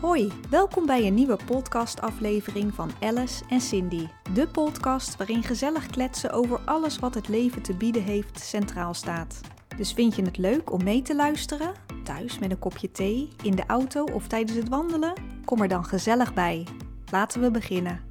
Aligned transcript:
Hoi, 0.00 0.32
welkom 0.50 0.86
bij 0.86 1.06
een 1.06 1.14
nieuwe 1.14 1.38
podcastaflevering 1.46 2.74
van 2.74 2.90
Alice 3.00 3.44
en 3.48 3.60
Cindy. 3.60 4.08
De 4.32 4.48
podcast 4.48 5.16
waarin 5.16 5.42
gezellig 5.42 5.86
kletsen 5.86 6.30
over 6.30 6.60
alles 6.64 6.98
wat 6.98 7.14
het 7.14 7.28
leven 7.28 7.62
te 7.62 7.74
bieden 7.74 8.02
heeft 8.02 8.40
centraal 8.40 8.94
staat. 8.94 9.40
Dus 9.76 9.92
vind 9.92 10.16
je 10.16 10.22
het 10.22 10.36
leuk 10.36 10.72
om 10.72 10.84
mee 10.84 11.02
te 11.02 11.14
luisteren? 11.14 11.74
Thuis 12.04 12.38
met 12.38 12.50
een 12.50 12.58
kopje 12.58 12.90
thee, 12.90 13.28
in 13.42 13.54
de 13.54 13.66
auto 13.66 14.04
of 14.04 14.26
tijdens 14.26 14.58
het 14.58 14.68
wandelen? 14.68 15.12
Kom 15.44 15.62
er 15.62 15.68
dan 15.68 15.84
gezellig 15.84 16.34
bij. 16.34 16.66
Laten 17.10 17.40
we 17.40 17.50
beginnen. 17.50 18.04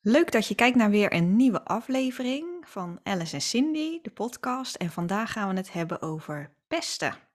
Leuk 0.00 0.32
dat 0.32 0.46
je 0.46 0.54
kijkt 0.54 0.76
naar 0.76 0.90
weer 0.90 1.12
een 1.12 1.36
nieuwe 1.36 1.64
aflevering 1.64 2.46
van 2.60 3.00
Alice 3.02 3.34
en 3.34 3.42
Cindy, 3.42 3.98
de 4.02 4.10
podcast. 4.10 4.74
En 4.76 4.90
vandaag 4.90 5.32
gaan 5.32 5.48
we 5.48 5.54
het 5.56 5.72
hebben 5.72 6.02
over 6.02 6.50
pesten. 6.68 7.29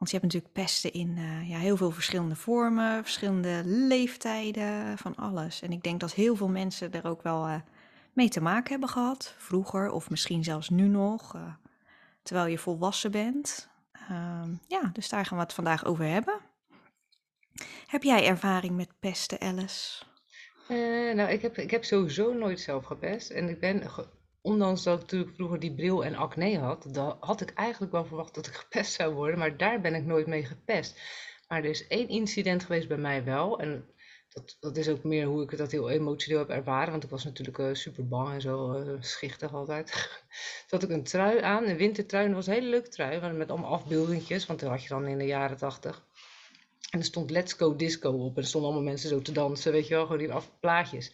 Want 0.00 0.12
je 0.12 0.18
hebt 0.18 0.32
natuurlijk 0.32 0.52
pesten 0.52 0.92
in 0.92 1.16
uh, 1.16 1.48
ja, 1.48 1.58
heel 1.58 1.76
veel 1.76 1.90
verschillende 1.90 2.36
vormen, 2.36 3.02
verschillende 3.02 3.62
leeftijden, 3.64 4.98
van 4.98 5.16
alles. 5.16 5.62
En 5.62 5.72
ik 5.72 5.82
denk 5.82 6.00
dat 6.00 6.12
heel 6.12 6.36
veel 6.36 6.48
mensen 6.48 6.92
er 6.92 7.06
ook 7.06 7.22
wel 7.22 7.48
uh, 7.48 7.54
mee 8.12 8.28
te 8.28 8.40
maken 8.40 8.70
hebben 8.70 8.88
gehad, 8.88 9.34
vroeger 9.38 9.90
of 9.90 10.10
misschien 10.10 10.44
zelfs 10.44 10.68
nu 10.68 10.86
nog, 10.86 11.34
uh, 11.34 11.42
terwijl 12.22 12.46
je 12.46 12.58
volwassen 12.58 13.10
bent. 13.10 13.68
Ehm, 13.92 14.54
ja, 14.66 14.90
dus 14.92 15.08
daar 15.08 15.26
gaan 15.26 15.36
we 15.36 15.44
het 15.44 15.52
vandaag 15.52 15.84
over 15.84 16.04
hebben. 16.04 16.40
Heb 17.86 18.02
jij 18.02 18.26
ervaring 18.26 18.76
met 18.76 18.92
pesten, 19.00 19.40
Alice? 19.40 20.02
nou, 21.14 21.30
ik 21.30 21.42
heb, 21.42 21.56
ik 21.56 21.70
heb 21.70 21.84
sowieso 21.84 22.32
nooit 22.32 22.60
zelf 22.60 22.84
gepest. 22.84 23.30
En 23.30 23.48
ik 23.48 23.60
ben 23.60 23.90
ondanks 24.42 24.82
dat 24.82 24.94
ik 24.94 25.00
natuurlijk 25.00 25.34
vroeger 25.34 25.60
die 25.60 25.74
bril 25.74 26.04
en 26.04 26.14
acne 26.14 26.58
had, 26.58 26.86
dan 26.88 27.16
had 27.20 27.40
ik 27.40 27.50
eigenlijk 27.54 27.92
wel 27.92 28.04
verwacht 28.04 28.34
dat 28.34 28.46
ik 28.46 28.54
gepest 28.64 28.92
zou 28.92 29.14
worden, 29.14 29.38
maar 29.38 29.56
daar 29.56 29.80
ben 29.80 29.94
ik 29.94 30.04
nooit 30.04 30.26
mee 30.26 30.44
gepest. 30.44 31.00
Maar 31.48 31.58
er 31.58 31.70
is 31.70 31.86
één 31.86 32.08
incident 32.08 32.64
geweest 32.64 32.88
bij 32.88 32.96
mij 32.96 33.24
wel. 33.24 33.60
En 33.60 33.84
dat, 34.28 34.56
dat 34.60 34.76
is 34.76 34.88
ook 34.88 35.04
meer 35.04 35.26
hoe 35.26 35.42
ik 35.42 35.56
dat 35.56 35.70
heel 35.70 35.90
emotioneel 35.90 36.38
heb 36.38 36.48
ervaren. 36.48 36.90
Want 36.90 37.04
ik 37.04 37.10
was 37.10 37.24
natuurlijk 37.24 37.58
uh, 37.58 37.74
super 37.74 38.08
bang 38.08 38.32
en 38.32 38.40
zo 38.40 38.74
uh, 38.74 38.96
schichtig 39.00 39.54
altijd. 39.54 40.10
Had 40.68 40.82
ik 40.82 40.90
een 40.90 41.04
trui 41.04 41.40
aan, 41.40 41.66
een 41.66 41.76
wintertrui. 41.76 42.24
En 42.24 42.30
dat 42.32 42.38
was 42.38 42.46
een 42.46 42.60
hele 42.60 42.70
leuke 42.70 42.88
trui. 42.88 43.32
Met 43.32 43.50
allemaal 43.50 43.70
afbeeldingjes. 43.70 44.46
Want 44.46 44.60
dat 44.60 44.70
had 44.70 44.82
je 44.82 44.88
dan 44.88 45.06
in 45.06 45.18
de 45.18 45.26
jaren 45.26 45.56
tachtig. 45.56 46.04
En 46.90 46.98
er 46.98 47.04
stond 47.04 47.30
Let's 47.30 47.52
Go 47.52 47.76
Disco 47.76 48.10
op. 48.10 48.36
En 48.36 48.42
er 48.42 48.48
stonden 48.48 48.70
allemaal 48.70 48.90
mensen 48.90 49.08
zo 49.08 49.22
te 49.22 49.32
dansen. 49.32 49.72
Weet 49.72 49.88
je 49.88 49.94
wel, 49.94 50.02
gewoon 50.02 50.18
die 50.18 50.32
afplaatjes. 50.32 51.12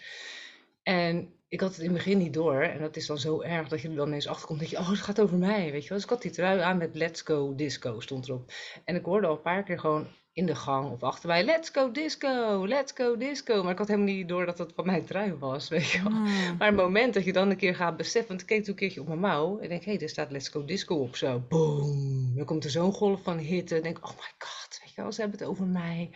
En 0.82 1.34
ik 1.48 1.60
had 1.60 1.70
het 1.70 1.78
in 1.78 1.84
het 1.84 1.94
begin 1.94 2.18
niet 2.18 2.34
door. 2.34 2.62
En 2.62 2.80
dat 2.80 2.96
is 2.96 3.06
dan 3.06 3.18
zo 3.18 3.40
erg 3.40 3.68
dat 3.68 3.80
je 3.80 3.88
er 3.88 3.94
dan 3.94 4.08
ineens 4.08 4.28
achterkomt. 4.28 4.60
Dat 4.60 4.70
je, 4.70 4.78
oh, 4.78 4.88
het 4.88 4.98
gaat 4.98 5.20
over 5.20 5.38
mij, 5.38 5.70
weet 5.70 5.82
je 5.82 5.88
wel. 5.88 5.98
Dus 5.98 6.06
ik 6.06 6.12
had 6.12 6.22
die 6.22 6.30
trui 6.30 6.60
aan 6.60 6.78
met 6.78 6.94
Let's 6.94 7.20
Go 7.20 7.54
Disco, 7.54 8.00
stond 8.00 8.28
erop. 8.28 8.52
En 8.84 8.96
ik 8.96 9.04
hoorde 9.04 9.26
al 9.26 9.34
een 9.34 9.42
paar 9.42 9.62
keer 9.62 9.78
gewoon 9.78 10.06
in 10.32 10.46
de 10.46 10.54
gang 10.54 10.90
of 10.90 11.02
achter 11.02 11.28
mij, 11.28 11.44
Let's 11.44 11.68
Go 11.68 11.90
Disco, 11.90 12.66
Let's 12.68 12.92
Go 12.94 13.16
Disco. 13.16 13.62
Maar 13.62 13.72
ik 13.72 13.78
had 13.78 13.88
helemaal 13.88 14.14
niet 14.14 14.28
door 14.28 14.46
dat 14.46 14.58
het 14.58 14.72
van 14.74 14.86
mijn 14.86 15.04
trui 15.04 15.34
was, 15.34 15.68
weet 15.74 15.90
je 15.90 16.02
wel. 16.02 16.12
Mm. 16.12 16.56
Maar 16.58 16.66
het 16.66 16.76
moment 16.76 17.14
dat 17.14 17.24
je 17.24 17.32
dan 17.32 17.50
een 17.50 17.56
keer 17.56 17.74
gaat 17.74 17.96
beseffen, 17.96 18.28
want 18.28 18.40
ik 18.40 18.46
keek 18.46 18.64
toen 18.64 18.72
een 18.72 18.78
keertje 18.78 19.00
op 19.00 19.06
mijn 19.06 19.20
mouw. 19.20 19.58
En 19.58 19.68
denk, 19.68 19.84
hé, 19.84 19.92
hey, 19.92 20.00
er 20.00 20.08
staat 20.08 20.30
Let's 20.30 20.48
Go 20.48 20.64
Disco 20.64 20.94
op 20.96 21.16
zo. 21.16 21.42
Boom. 21.48 22.36
Dan 22.36 22.44
komt 22.44 22.64
er 22.64 22.70
zo'n 22.70 22.92
golf 22.92 23.22
van 23.22 23.38
hitte. 23.38 23.74
En 23.74 23.82
denk, 23.82 23.98
oh 24.04 24.16
my 24.16 24.32
god, 24.38 24.80
je 24.96 25.02
wel, 25.02 25.12
ze 25.12 25.20
hebben 25.20 25.38
het 25.38 25.48
over 25.48 25.66
mij. 25.66 26.10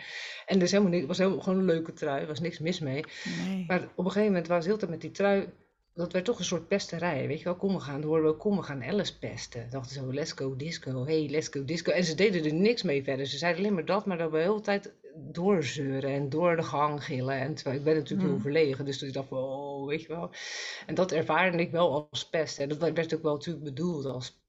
En 0.47 0.59
dus 0.59 0.71
helemaal 0.71 0.93
niks, 0.93 1.07
het 1.07 1.17
was 1.17 1.19
helemaal 1.19 1.43
gewoon 1.43 1.59
een 1.59 1.65
leuke 1.65 1.93
trui, 1.93 2.21
er 2.21 2.27
was 2.27 2.41
niks 2.41 2.59
mis 2.59 2.81
mee. 2.81 3.05
Nee. 3.47 3.65
Maar 3.67 3.83
op 3.83 4.05
een 4.05 4.13
gegeven 4.13 4.33
moment 4.33 4.47
was 4.47 4.65
heel 4.65 4.79
tijd 4.79 4.91
met 4.91 5.01
die 5.01 5.11
trui 5.11 5.49
dat 5.95 6.13
werd 6.13 6.25
toch 6.25 6.39
een 6.39 6.45
soort 6.45 6.69
pesterij. 6.69 7.27
Weet 7.27 7.39
je 7.39 7.45
wel, 7.45 7.55
kom 7.55 7.73
we 7.73 7.81
gaan, 7.81 8.03
horen 8.03 8.25
we, 8.25 8.37
kom 8.37 8.57
we 8.57 8.63
gaan 8.63 8.85
Alice 8.85 9.19
pesten. 9.19 9.71
Dachten 9.71 9.95
zo, 9.95 10.13
let's 10.13 10.33
go 10.33 10.57
disco, 10.57 11.05
hey, 11.05 11.29
let's 11.31 11.49
go 11.49 11.65
disco. 11.65 11.93
En 11.93 12.05
ze 12.05 12.15
deden 12.15 12.45
er 12.45 12.55
niks 12.55 12.83
mee 12.83 13.03
verder. 13.03 13.27
Ze 13.27 13.39
zeiden 13.39 13.63
alleen 13.63 13.75
maar 13.75 13.85
dat, 13.85 14.07
maar 14.07 14.19
dat 14.19 14.31
we 14.31 14.37
de 14.37 14.43
hele 14.43 14.61
tijd 14.61 14.93
doorzeuren 15.15 16.11
en 16.11 16.29
door 16.29 16.57
de 16.57 16.63
gang 16.63 17.05
gillen. 17.05 17.39
En 17.39 17.55
terwijl 17.55 17.77
ik 17.77 17.85
ben 17.85 17.95
natuurlijk 17.95 18.29
heel 18.29 18.41
verlegen, 18.41 18.85
dus 18.85 19.03
ik 19.03 19.13
dacht 19.13 19.29
van, 19.29 19.39
oh, 19.39 19.87
weet 19.87 20.03
je 20.03 20.09
wel. 20.09 20.31
En 20.87 20.95
dat 20.95 21.13
ervaarde 21.13 21.59
ik 21.59 21.71
wel 21.71 22.09
als 22.11 22.29
pesten. 22.29 22.69
Dat 22.69 22.79
werd 22.79 23.15
ook 23.15 23.23
wel 23.23 23.35
natuurlijk 23.35 23.65
bedoeld 23.65 24.05
als 24.05 24.40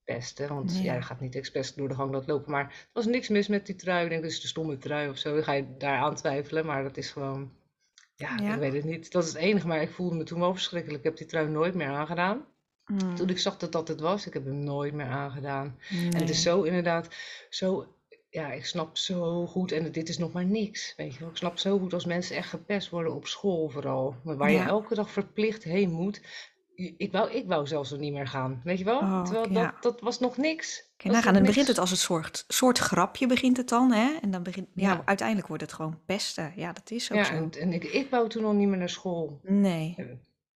want 0.48 0.80
ja, 0.82 0.94
je 0.94 1.02
gaat 1.02 1.20
niet 1.20 1.36
expres 1.36 1.74
door 1.74 1.88
de 1.88 1.96
gang 1.96 2.12
dat 2.12 2.28
lopen. 2.28 2.52
Maar 2.52 2.64
er 2.64 2.90
was 2.94 3.06
niks 3.06 3.30
mis 3.30 3.48
met 3.48 3.66
die 3.66 3.76
trui. 3.76 4.04
Ik 4.04 4.10
denk, 4.10 4.22
dat 4.22 4.32
is 4.32 4.42
de 4.42 4.48
stomme 4.48 4.78
trui 4.78 5.10
of 5.10 5.18
zo. 5.18 5.34
Dan 5.34 5.44
ga 5.44 5.54
je 5.54 5.78
daar 5.78 5.98
aan 5.98 6.16
twijfelen, 6.16 6.66
maar 6.66 6.84
dat 6.84 6.98
is 6.98 7.12
gewoon 7.12 7.52
ja, 8.22 8.54
ik 8.54 8.60
weet 8.60 8.74
het 8.74 8.84
niet. 8.84 9.12
Dat 9.12 9.24
is 9.24 9.30
het 9.30 9.38
enige, 9.38 9.68
maar 9.68 9.82
ik 9.82 9.92
voelde 9.92 10.16
me 10.16 10.24
toen 10.24 10.40
wel 10.40 10.54
verschrikkelijk. 10.54 11.00
Ik 11.00 11.06
heb 11.06 11.18
die 11.18 11.28
trui 11.28 11.48
nooit 11.48 11.74
meer 11.74 11.88
aangedaan. 11.88 12.46
Mm. 12.86 13.16
Toen 13.16 13.30
ik 13.30 13.40
zag 13.40 13.58
dat 13.58 13.72
dat 13.72 13.88
het 13.88 14.00
was, 14.00 14.28
ik 14.28 14.34
heb 14.34 14.46
hem 14.46 14.64
nooit 14.64 14.94
meer 14.94 15.06
aangedaan. 15.06 15.78
En 15.90 16.18
het 16.18 16.30
is 16.30 16.42
zo 16.42 16.62
inderdaad, 16.62 17.16
zo, 17.50 17.96
ja, 18.30 18.52
ik 18.52 18.66
snap 18.66 18.98
zo 18.98 19.48
goed, 19.48 19.72
en 19.72 19.92
dit 19.92 20.10
is 20.10 20.18
nog 20.18 20.32
maar 20.32 20.46
niks, 20.46 20.94
weet 20.98 21.14
je 21.14 21.20
wel. 21.20 21.30
Ik 21.30 21.38
snap 21.38 21.58
zo 21.58 21.80
goed 21.80 21.94
als 21.94 22.06
mensen 22.06 22.36
echt 22.36 22.50
gepest 22.50 22.90
worden 22.90 23.14
op 23.14 23.28
school 23.28 23.70
vooral. 23.70 24.16
Waar 24.24 24.52
je 24.52 24.60
elke 24.60 24.96
dag 24.96 25.12
verplicht 25.12 25.64
heen 25.64 25.92
moet, 25.92 26.22
ik 26.76 27.12
wou, 27.12 27.32
ik 27.32 27.48
wou 27.48 27.68
zelfs 27.68 27.92
nog 27.92 28.00
niet 28.00 28.14
meer 28.14 28.28
gaan, 28.28 28.62
weet 28.64 28.78
je 28.78 28.84
wel? 28.84 29.00
Oh, 29.00 29.24
Terwijl 29.24 29.54
dat, 29.54 29.74
dat 29.82 30.02
was 30.02 30.20
nog 30.20 30.38
niks. 30.38 30.90
Kijk, 30.98 31.14
nou, 31.14 31.34
dan 31.34 31.44
begint 31.44 31.68
het 31.68 31.78
als 31.78 31.92
een 31.92 31.98
soort, 31.98 32.46
soort 32.48 32.78
grapje 32.78 33.28
begint 33.28 33.58
het 33.58 33.70
dan, 33.70 33.92
hè? 33.92 34.18
En 34.22 34.32
dan 34.32 34.44
begint, 34.44 34.68
ja, 34.74 35.02
uiteindelijk 35.06 35.48
wordt 35.48 35.64
het 35.64 35.74
gewoon 35.74 36.00
pesten. 36.06 36.54
Ja, 36.56 36.74
dat 36.74 36.92
is 36.92 37.12
ook 37.12 37.18
ja, 37.18 37.24
zo. 37.24 37.34
En, 37.34 37.52
en 37.52 37.74
ik, 37.74 37.84
ik 37.84 38.10
wou 38.10 38.30
toen 38.30 38.42
nog 38.42 38.54
niet 38.54 38.68
meer 38.68 38.78
naar 38.78 38.90
school. 38.90 39.40
Nee. 39.44 39.96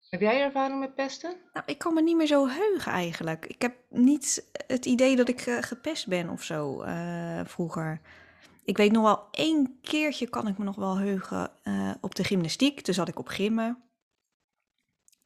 Heb 0.10 0.22
jij 0.22 0.42
ervaring 0.42 0.80
met 0.80 0.96
pesten? 0.96 1.36
Nou, 1.54 1.66
ik 1.66 1.78
kan 1.78 1.94
me 1.94 2.02
niet 2.02 2.18
meer 2.18 2.28
zo 2.28 2.48
heugen 2.48 2.92
eigenlijk. 2.92 3.46
Ik 3.46 3.62
heb 3.62 3.76
niet 3.90 4.50
het 4.68 4.86
idee 4.86 5.16
dat 5.16 5.30
ik 5.30 5.46
uh, 5.46 5.58
gepest 5.62 6.08
ben 6.08 6.30
of 6.30 6.44
zo 6.44 6.84
uh, 6.84 7.42
vroeger. 7.46 8.02
Ik 8.64 8.78
weet 8.78 8.92
nog 8.92 9.04
wel 9.04 9.28
één 9.32 9.78
keertje 9.82 10.30
kan 10.30 10.48
ik 10.48 10.58
me 10.58 10.64
nog 10.64 10.76
wel 10.76 10.98
heugen 10.98 11.52
uh, 11.64 11.92
op 12.02 12.16
de 12.16 12.24
gymnastiek. 12.24 12.82
Toen 12.82 12.94
zat 12.94 13.08
ik 13.08 13.20
op 13.20 13.28
gymmen 13.28 13.78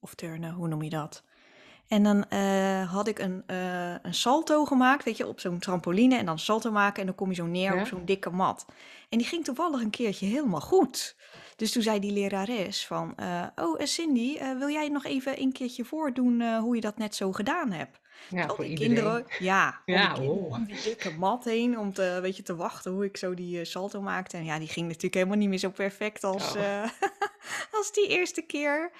of 0.05 0.13
turnen, 0.13 0.53
hoe 0.53 0.67
noem 0.67 0.81
je 0.81 0.89
dat? 0.89 1.23
En 1.88 2.03
dan 2.03 2.25
uh, 2.29 2.91
had 2.91 3.07
ik 3.07 3.19
een, 3.19 3.43
uh, 3.47 3.95
een 4.01 4.13
salto 4.13 4.66
gemaakt, 4.66 5.03
weet 5.03 5.17
je, 5.17 5.27
op 5.27 5.39
zo'n 5.39 5.59
trampoline. 5.59 6.17
En 6.17 6.25
dan 6.25 6.39
salto 6.39 6.71
maken 6.71 6.99
en 6.99 7.05
dan 7.05 7.16
kom 7.16 7.29
je 7.29 7.35
zo 7.35 7.45
neer 7.45 7.79
op 7.79 7.88
zo'n 7.88 8.05
dikke 8.05 8.29
mat. 8.29 8.66
En 9.09 9.17
die 9.17 9.27
ging 9.27 9.43
toevallig 9.43 9.81
een 9.81 9.89
keertje 9.89 10.25
helemaal 10.25 10.61
goed. 10.61 11.16
Dus 11.55 11.71
toen 11.71 11.81
zei 11.81 11.99
die 11.99 12.11
lerares 12.11 12.88
van, 12.88 13.13
uh, 13.19 13.45
oh 13.55 13.79
Cindy, 13.83 14.38
wil 14.57 14.69
jij 14.69 14.89
nog 14.89 15.05
even 15.05 15.41
een 15.41 15.51
keertje 15.51 15.85
voordoen 15.85 16.57
hoe 16.57 16.75
je 16.75 16.81
dat 16.81 16.97
net 16.97 17.16
zo 17.16 17.31
gedaan 17.31 17.72
hebt? 17.72 17.99
Ja, 18.29 18.47
voor 18.47 18.63
die 18.63 18.77
kinderen, 18.77 19.25
ja, 19.39 19.81
ja 19.85 20.16
oh. 20.22 20.55
die 20.66 20.81
dikke 20.83 21.11
mat 21.11 21.43
heen 21.43 21.79
om 21.79 21.93
te, 21.93 22.19
weet 22.22 22.37
je, 22.37 22.43
te 22.43 22.55
wachten 22.55 22.91
hoe 22.91 23.05
ik 23.05 23.17
zo 23.17 23.33
die 23.33 23.66
salto 23.66 24.01
maakte. 24.01 24.37
En 24.37 24.45
ja, 24.45 24.59
die 24.59 24.67
ging 24.67 24.87
natuurlijk 24.87 25.13
helemaal 25.13 25.37
niet 25.37 25.49
meer 25.49 25.57
zo 25.57 25.69
perfect 25.69 26.23
als, 26.23 26.55
oh. 26.55 26.83
als 27.77 27.91
die 27.91 28.07
eerste 28.07 28.41
keer. 28.41 28.91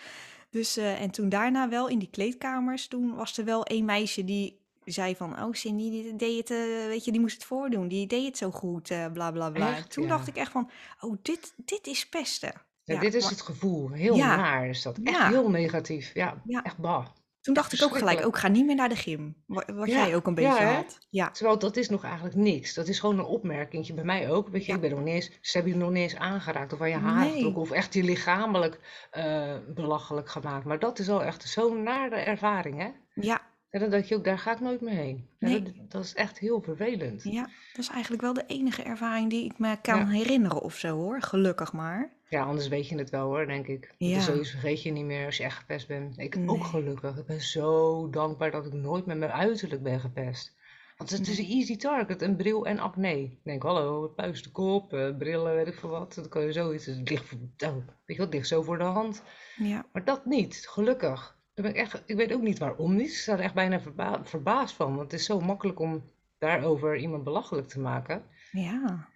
Dus, 0.56 0.78
uh, 0.78 1.02
en 1.02 1.12
toen 1.12 1.30
daarna 1.30 1.70
wel 1.70 1.88
in 1.88 2.00
die 2.00 2.10
kleedkamers, 2.10 2.88
toen 2.88 3.16
was 3.16 3.38
er 3.38 3.46
wel 3.46 3.62
een 3.64 3.86
meisje 3.86 4.24
die 4.24 4.60
zei 4.86 5.16
van, 5.16 5.44
oh 5.44 5.54
Cindy, 5.54 5.90
die 5.90 6.16
deed 6.16 6.38
het, 6.38 6.50
uh, 6.50 6.88
weet 6.88 7.06
je, 7.06 7.12
die 7.12 7.22
moest 7.22 7.36
het 7.36 7.46
voordoen, 7.46 7.88
die 7.88 8.08
deed 8.08 8.26
het 8.26 8.38
zo 8.38 8.52
goed, 8.52 8.92
uh, 8.92 9.12
bla 9.12 9.32
bla 9.32 9.50
bla. 9.50 9.76
Echt, 9.76 9.92
toen 9.92 10.04
ja. 10.04 10.10
dacht 10.10 10.28
ik 10.28 10.36
echt 10.36 10.52
van, 10.52 10.70
oh, 11.00 11.18
dit, 11.22 11.54
dit 11.58 11.88
is 11.88 12.10
pesten. 12.10 12.54
Ja, 12.84 12.94
ja 12.94 13.00
dit 13.00 13.14
is 13.14 13.22
maar, 13.22 13.32
het 13.32 13.42
gevoel, 13.42 13.90
heel 13.90 14.16
naar 14.18 14.68
is 14.70 14.82
dat, 14.82 15.00
echt 15.04 15.28
heel 15.28 15.50
negatief, 15.50 16.14
ja, 16.14 16.42
echt 16.64 16.78
bah. 16.78 17.06
Toen 17.46 17.54
dacht 17.54 17.74
ik 17.74 17.84
ook 17.84 17.98
gelijk, 17.98 18.26
ook 18.26 18.38
ga 18.38 18.48
niet 18.48 18.66
meer 18.66 18.76
naar 18.76 18.90
de 18.90 18.96
gym. 18.96 19.36
Wat, 19.46 19.66
ja, 19.68 19.84
jij 19.86 20.16
ook 20.16 20.28
een 20.28 20.36
beetje 20.36 20.64
ja, 20.64 20.74
had. 20.74 20.98
Ja. 21.10 21.32
Terwijl 21.32 21.60
dat 21.60 21.78
is 21.78 21.90
nog 21.90 22.04
eigenlijk 22.04 22.36
niks. 22.36 22.74
Dat 22.74 22.88
is 22.88 23.00
gewoon 23.00 23.20
een 23.20 23.26
opmerkingje 23.26 23.94
bij 23.94 24.04
mij 24.04 24.32
ook. 24.32 24.50
Weet 24.50 24.66
je, 24.66 24.74
ik 24.74 24.82
ben 24.82 24.90
nog 24.90 25.04
niet 25.04 25.14
eens, 25.14 25.32
ze 25.42 25.58
hebben 25.58 25.74
je 25.74 25.80
nog 25.80 25.92
niet 25.92 26.04
eens 26.04 26.16
aangeraakt 26.16 26.74
of 26.74 26.82
aan 26.82 26.90
je 26.90 26.96
haar 26.96 27.26
nee. 27.26 27.56
of 27.56 27.72
echt 27.72 27.94
je 27.94 28.04
lichamelijk 28.04 28.80
uh, 29.18 29.54
belachelijk 29.68 30.30
gemaakt. 30.30 30.66
Maar 30.66 30.80
dat 30.80 31.00
is 31.00 31.10
al 31.10 31.24
echt 31.24 31.44
zo'n 31.44 31.84
nare 31.84 32.16
ervaring, 32.16 32.80
hè? 32.80 32.90
Ja. 33.14 33.42
En 33.76 33.82
dan 33.82 33.90
denk 33.90 34.06
je 34.06 34.16
ook, 34.16 34.24
daar 34.24 34.40
ga 34.40 34.52
ik 34.52 34.60
nooit 34.60 34.82
meer 34.82 34.94
heen. 34.94 35.28
Nee. 35.40 35.62
Dat, 35.64 35.74
dat, 35.90 36.04
is 36.04 36.14
echt 36.14 36.40
heel 36.40 36.62
vervelend. 36.62 37.24
Ja, 37.24 37.42
dat 37.42 37.78
is 37.78 37.90
eigenlijk 37.90 38.22
wel 38.22 38.34
de 38.34 38.44
enige 38.48 38.84
ervaring 38.84 39.30
die 39.30 39.46
ik 39.46 39.60
me 39.60 39.78
kan 39.82 40.08
herinneren 40.08 40.62
of 40.62 40.76
zo 40.76 40.96
hoor. 40.96 41.22
Gelukkig 41.22 41.74
maar. 41.74 42.14
Ja, 42.30 42.44
anders 42.44 42.68
weet 42.68 42.88
je 42.88 42.98
het 42.98 43.10
wel 43.10 43.26
hoor, 43.26 43.46
denk 43.46 43.68
ik. 43.68 43.94
Ja. 43.98 44.20
Zoiets 44.20 44.50
vergeet 44.50 44.84
je 44.84 44.92
niet 44.92 45.06
meer 45.06 45.26
als 45.26 45.38
je 45.38 45.44
echt 45.44 45.58
gepest 45.58 45.88
bent. 45.88 46.18
Ik 46.18 46.36
nee. 46.36 46.48
ook 46.48 46.64
gelukkig. 46.64 47.18
Ik 47.18 47.26
ben 47.26 47.42
zo 47.42 48.10
dankbaar 48.10 48.52
dat 48.52 48.66
ik 48.66 48.74
nooit 48.74 49.06
met 49.06 49.18
mijn 49.18 49.32
uiterlijk 49.32 49.84
ben 49.84 50.00
gepest. 50.00 50.56
Want 50.98 51.10
het 51.10 51.28
is 51.28 51.38
een 51.38 51.50
easy 51.50 51.78
target, 51.78 52.22
een 52.22 52.36
bril 52.36 52.66
en 52.66 52.80
acne. 52.80 53.20
Ik 53.22 53.40
denk, 53.44 53.64
hallo, 53.64 54.08
puist 54.08 54.44
de 54.44 54.52
kop, 54.52 54.94
uh, 54.94 55.18
brillen, 55.18 55.56
weet 55.56 55.68
ik 55.68 55.80
veel 55.80 55.90
wat. 55.90 56.14
Dan 56.14 56.30
kan 56.30 56.42
je 56.42 56.52
zoiets. 56.52 56.86
Het 56.86 57.10
ligt, 57.10 57.34
oh, 57.66 57.76
weet 58.06 58.18
je 58.18 58.18
wat, 58.18 58.34
ligt 58.34 58.48
zo 58.48 58.62
voor 58.62 58.78
de 58.78 58.84
hand. 58.84 59.24
Ja. 59.56 59.86
Maar 59.92 60.06
dat 60.06 60.26
niet, 60.26 60.68
gelukkig. 60.70 61.35
Ben 61.64 61.72
ik, 61.72 61.76
echt, 61.76 62.04
ik 62.06 62.16
weet 62.16 62.34
ook 62.34 62.42
niet 62.42 62.60
waarom 62.60 62.96
niet. 62.96 63.08
Ik 63.08 63.16
sta 63.16 63.34
er 63.34 63.40
echt 63.40 63.54
bijna 63.54 63.80
verba 63.80 64.24
verbaasd 64.24 64.76
van. 64.76 64.96
Want 64.96 65.12
het 65.12 65.20
is 65.20 65.26
zo 65.26 65.40
makkelijk 65.40 65.80
om 65.80 66.04
daarover 66.38 66.98
iemand 66.98 67.24
belachelijk 67.24 67.68
te 67.68 67.80
maken. 67.80 68.24
Ja. 68.52 69.08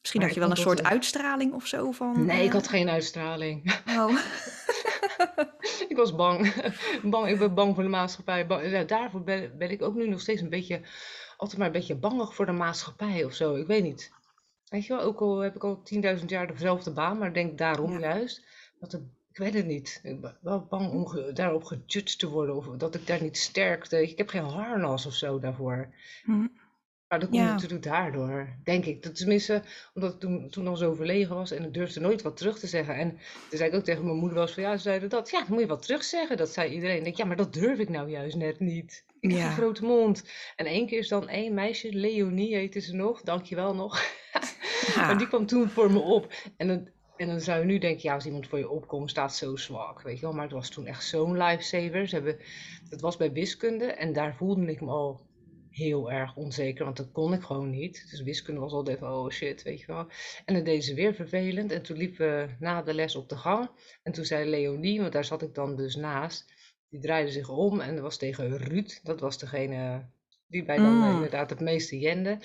Misschien 0.00 0.22
had 0.22 0.34
je 0.34 0.40
wel 0.40 0.50
een 0.50 0.56
soort 0.56 0.82
uitstraling 0.82 1.52
of 1.52 1.66
zo 1.66 1.90
van. 1.90 2.24
Nee, 2.26 2.42
ik 2.42 2.48
eh, 2.48 2.52
had 2.52 2.68
geen 2.68 2.88
uitstraling. 2.88 3.82
Oh. 3.88 4.10
ik 5.88 5.96
was 5.96 6.14
bang. 6.14 6.54
bang. 7.02 7.28
Ik 7.28 7.38
ben 7.38 7.54
bang 7.54 7.74
voor 7.74 7.82
de 7.82 7.88
maatschappij. 7.88 8.46
Daarvoor 8.86 9.22
ben, 9.22 9.58
ben, 9.58 9.70
ik 9.70 9.82
ook 9.82 9.94
nu 9.94 10.08
nog 10.08 10.20
steeds 10.20 10.40
een 10.40 10.48
beetje, 10.48 10.80
altijd 11.36 11.58
maar 11.58 11.66
een 11.66 11.72
beetje 11.72 11.94
bangig 11.94 12.34
voor 12.34 12.46
de 12.46 12.52
maatschappij 12.52 13.24
of 13.24 13.32
zo. 13.32 13.54
Ik 13.54 13.66
weet 13.66 13.82
niet. 13.82 14.12
Weet 14.68 14.86
je 14.86 14.96
wel, 14.96 15.02
ook 15.02 15.20
al 15.20 15.38
heb 15.38 15.54
ik 15.54 15.64
al 15.64 15.82
10.000 16.18 16.24
jaar 16.26 16.46
dezelfde 16.46 16.92
baan, 16.92 17.18
maar 17.18 17.32
denk 17.32 17.58
daarom 17.58 17.92
Ja. 17.92 17.98
juist. 17.98 18.44
Dat 18.80 18.92
er, 18.92 19.02
ik 19.32 19.38
weet 19.38 19.54
het 19.54 19.66
niet. 19.66 20.00
Ik 20.02 20.20
ben 20.20 20.36
wel 20.40 20.66
bang 20.70 20.90
om 20.90 21.34
daarop 21.34 21.64
gejudged 21.64 22.18
te 22.18 22.28
worden 22.28 22.56
of 22.56 22.66
dat 22.66 22.94
ik 22.94 23.06
daar 23.06 23.22
niet 23.22 23.36
sterk 23.38 23.86
tegen. 23.86 24.10
Ik 24.10 24.18
heb 24.18 24.28
geen 24.28 24.44
harnas 24.44 25.06
of 25.06 25.14
zo 25.14 25.38
daarvoor. 25.38 25.94
Hm. 26.24 26.46
Maar 27.08 27.20
dat 27.20 27.30
komt 27.30 27.42
Ja. 27.42 27.52
natuurlijk 27.52 27.82
daardoor, 27.82 28.48
denk 28.64 28.84
ik. 28.84 29.02
Dat 29.02 29.14
tenminste, 29.16 29.62
omdat 29.94 30.12
ik 30.14 30.20
toen, 30.20 30.50
toen 30.50 30.66
al 30.68 30.76
zo 30.76 30.94
verlegen 30.94 31.34
was 31.34 31.50
en 31.50 31.64
ik 31.64 31.74
durfde 31.74 32.00
nooit 32.00 32.22
wat 32.22 32.36
terug 32.36 32.58
te 32.58 32.66
zeggen. 32.66 32.94
En 32.94 33.08
toen 33.48 33.58
zei 33.58 33.70
ik 33.70 33.76
ook 33.76 33.84
tegen 33.84 34.04
mijn 34.04 34.16
moeder 34.16 34.40
eens 34.40 34.52
van, 34.52 34.62
ja, 34.62 34.76
ze 34.76 34.82
zeiden 34.82 35.08
dat. 35.08 35.30
Ja, 35.30 35.38
dan 35.38 35.48
moet 35.48 35.60
je 35.60 35.66
wat 35.66 35.82
terug 35.82 36.04
zeggen. 36.04 36.36
Dat 36.36 36.48
zei 36.52 36.70
iedereen. 36.74 36.96
Ik 36.96 37.04
denk, 37.04 37.16
ja, 37.16 37.24
maar 37.24 37.36
dat 37.36 37.52
durf 37.52 37.78
ik 37.78 37.88
nou 37.88 38.10
juist 38.10 38.36
net 38.36 38.60
niet. 38.60 39.04
Ik 39.20 39.30
heb 39.32 39.40
een 39.40 39.52
grote 39.52 39.84
mond. 39.84 40.24
En 40.56 40.66
één 40.66 40.86
keer 40.86 40.98
is 40.98 41.08
dan 41.08 41.28
één 41.28 41.54
meisje, 41.54 41.92
Leonie 41.92 42.54
heette 42.54 42.80
ze 42.80 42.94
nog, 42.94 43.22
dankjewel 43.22 43.74
nog. 43.74 44.00
Maar 44.96 45.18
die 45.18 45.28
kwam 45.28 45.46
toen 45.46 45.68
voor 45.70 45.92
me 45.92 45.98
op. 45.98 46.32
En 46.56 46.68
dan, 46.68 46.88
en 47.16 47.26
dan 47.26 47.40
zou 47.40 47.60
je 47.60 47.64
nu 47.64 47.78
denken, 47.78 48.02
ja, 48.02 48.14
als 48.14 48.26
iemand 48.26 48.46
voor 48.48 48.58
je 48.58 48.70
opkomt, 48.70 49.10
staat 49.10 49.34
zo 49.36 49.56
zwak, 49.56 50.02
weet 50.02 50.16
je 50.18 50.22
wel. 50.22 50.32
Maar 50.32 50.44
het 50.44 50.52
was 50.52 50.68
toen 50.68 50.86
echt 50.86 51.04
zo'n 51.04 51.36
lifesaver. 51.36 52.08
Ze 52.08 52.14
hebben, 52.14 52.38
het 52.88 53.00
was 53.00 53.16
bij 53.16 53.32
wiskunde 53.32 53.84
en 53.84 54.12
daar 54.12 54.34
voelde 54.36 54.66
ik 54.70 54.80
me 54.80 54.90
al 54.90 55.30
heel 55.70 56.10
erg 56.12 56.36
onzeker, 56.36 56.84
want 56.84 56.96
dat 56.96 57.12
kon 57.12 57.32
ik 57.32 57.42
gewoon 57.42 57.70
niet. 57.70 58.06
Dus 58.10 58.22
wiskunde 58.22 58.60
was 58.60 58.72
altijd 58.72 58.96
even, 58.96 59.08
oh 59.08 59.30
shit, 59.30 59.62
weet 59.62 59.80
je 59.80 59.86
wel. 59.86 60.06
En 60.44 60.54
dan 60.54 60.64
deden 60.64 60.82
ze 60.82 60.94
weer 60.94 61.14
vervelend. 61.14 61.72
En 61.72 61.82
toen 61.82 61.96
liepen 61.96 62.26
we 62.26 62.48
na 62.58 62.82
de 62.82 62.94
les 62.94 63.16
op 63.16 63.28
de 63.28 63.36
gang. 63.36 63.70
En 64.02 64.12
toen 64.12 64.24
zei 64.24 64.50
Leonie, 64.50 65.00
want 65.00 65.12
daar 65.12 65.24
zat 65.24 65.42
ik 65.42 65.54
dan 65.54 65.76
dus 65.76 65.94
naast, 65.96 66.52
die 66.88 67.00
draaide 67.00 67.30
zich 67.30 67.48
om 67.48 67.80
en 67.80 67.94
dat 67.94 68.02
was 68.02 68.16
tegen 68.16 68.56
Ruud. 68.56 69.00
Dat 69.02 69.20
was 69.20 69.38
degene 69.38 70.10
die 70.46 70.64
mij 70.64 70.76
dan 70.76 70.96
Mm. 70.96 71.10
inderdaad 71.14 71.50
het 71.50 71.60
meeste 71.60 71.98
jende. 71.98 72.38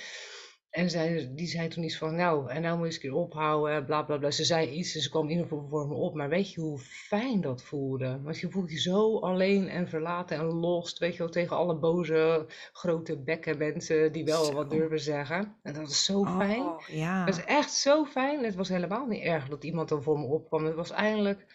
En 0.77 0.89
zij, 0.89 1.31
die 1.35 1.47
zei 1.47 1.67
toen 1.67 1.83
iets 1.83 1.97
van, 1.97 2.15
nou, 2.15 2.49
en 2.49 2.61
nou 2.61 2.77
moet 2.77 2.79
je 2.79 2.85
eens 2.85 2.95
een 2.95 3.09
keer 3.09 3.19
ophouden, 3.19 3.85
bla 3.85 4.03
bla 4.03 4.17
bla. 4.17 4.31
Ze 4.31 4.43
zei 4.43 4.69
iets 4.69 4.95
en 4.95 5.01
ze 5.01 5.09
kwam 5.09 5.23
in 5.23 5.29
ieder 5.29 5.43
geval 5.47 5.67
voor 5.67 5.87
me 5.87 5.93
op. 5.93 6.15
Maar 6.15 6.29
weet 6.29 6.53
je 6.53 6.61
hoe 6.61 6.79
fijn 6.79 7.41
dat 7.41 7.63
voelde? 7.63 8.19
Want 8.23 8.39
je 8.39 8.51
voelt 8.51 8.71
je 8.71 8.79
zo 8.79 9.19
alleen 9.19 9.69
en 9.69 9.87
verlaten 9.87 10.37
en 10.37 10.45
lost, 10.45 10.97
weet 10.97 11.11
je 11.11 11.17
wel, 11.17 11.29
tegen 11.29 11.57
alle 11.57 11.75
boze, 11.75 12.45
grote 12.73 13.17
bekken 13.17 13.57
mensen 13.57 14.11
die 14.11 14.25
wel 14.25 14.53
wat 14.53 14.69
durven 14.69 14.99
zeggen. 14.99 15.55
En 15.63 15.73
dat 15.73 15.89
is 15.89 16.05
zo 16.05 16.25
fijn. 16.25 16.61
Oh, 16.61 17.25
Dat 17.25 17.35
is 17.35 17.37
ja. 17.37 17.45
echt 17.45 17.71
zo 17.73 18.05
fijn. 18.05 18.43
Het 18.43 18.55
was 18.55 18.69
helemaal 18.69 19.05
niet 19.05 19.23
erg 19.23 19.47
dat 19.47 19.63
iemand 19.63 19.89
dan 19.89 20.03
voor 20.03 20.19
me 20.19 20.25
opkwam. 20.25 20.65
Het 20.65 20.75
was 20.75 20.91
eigenlijk, 20.91 21.45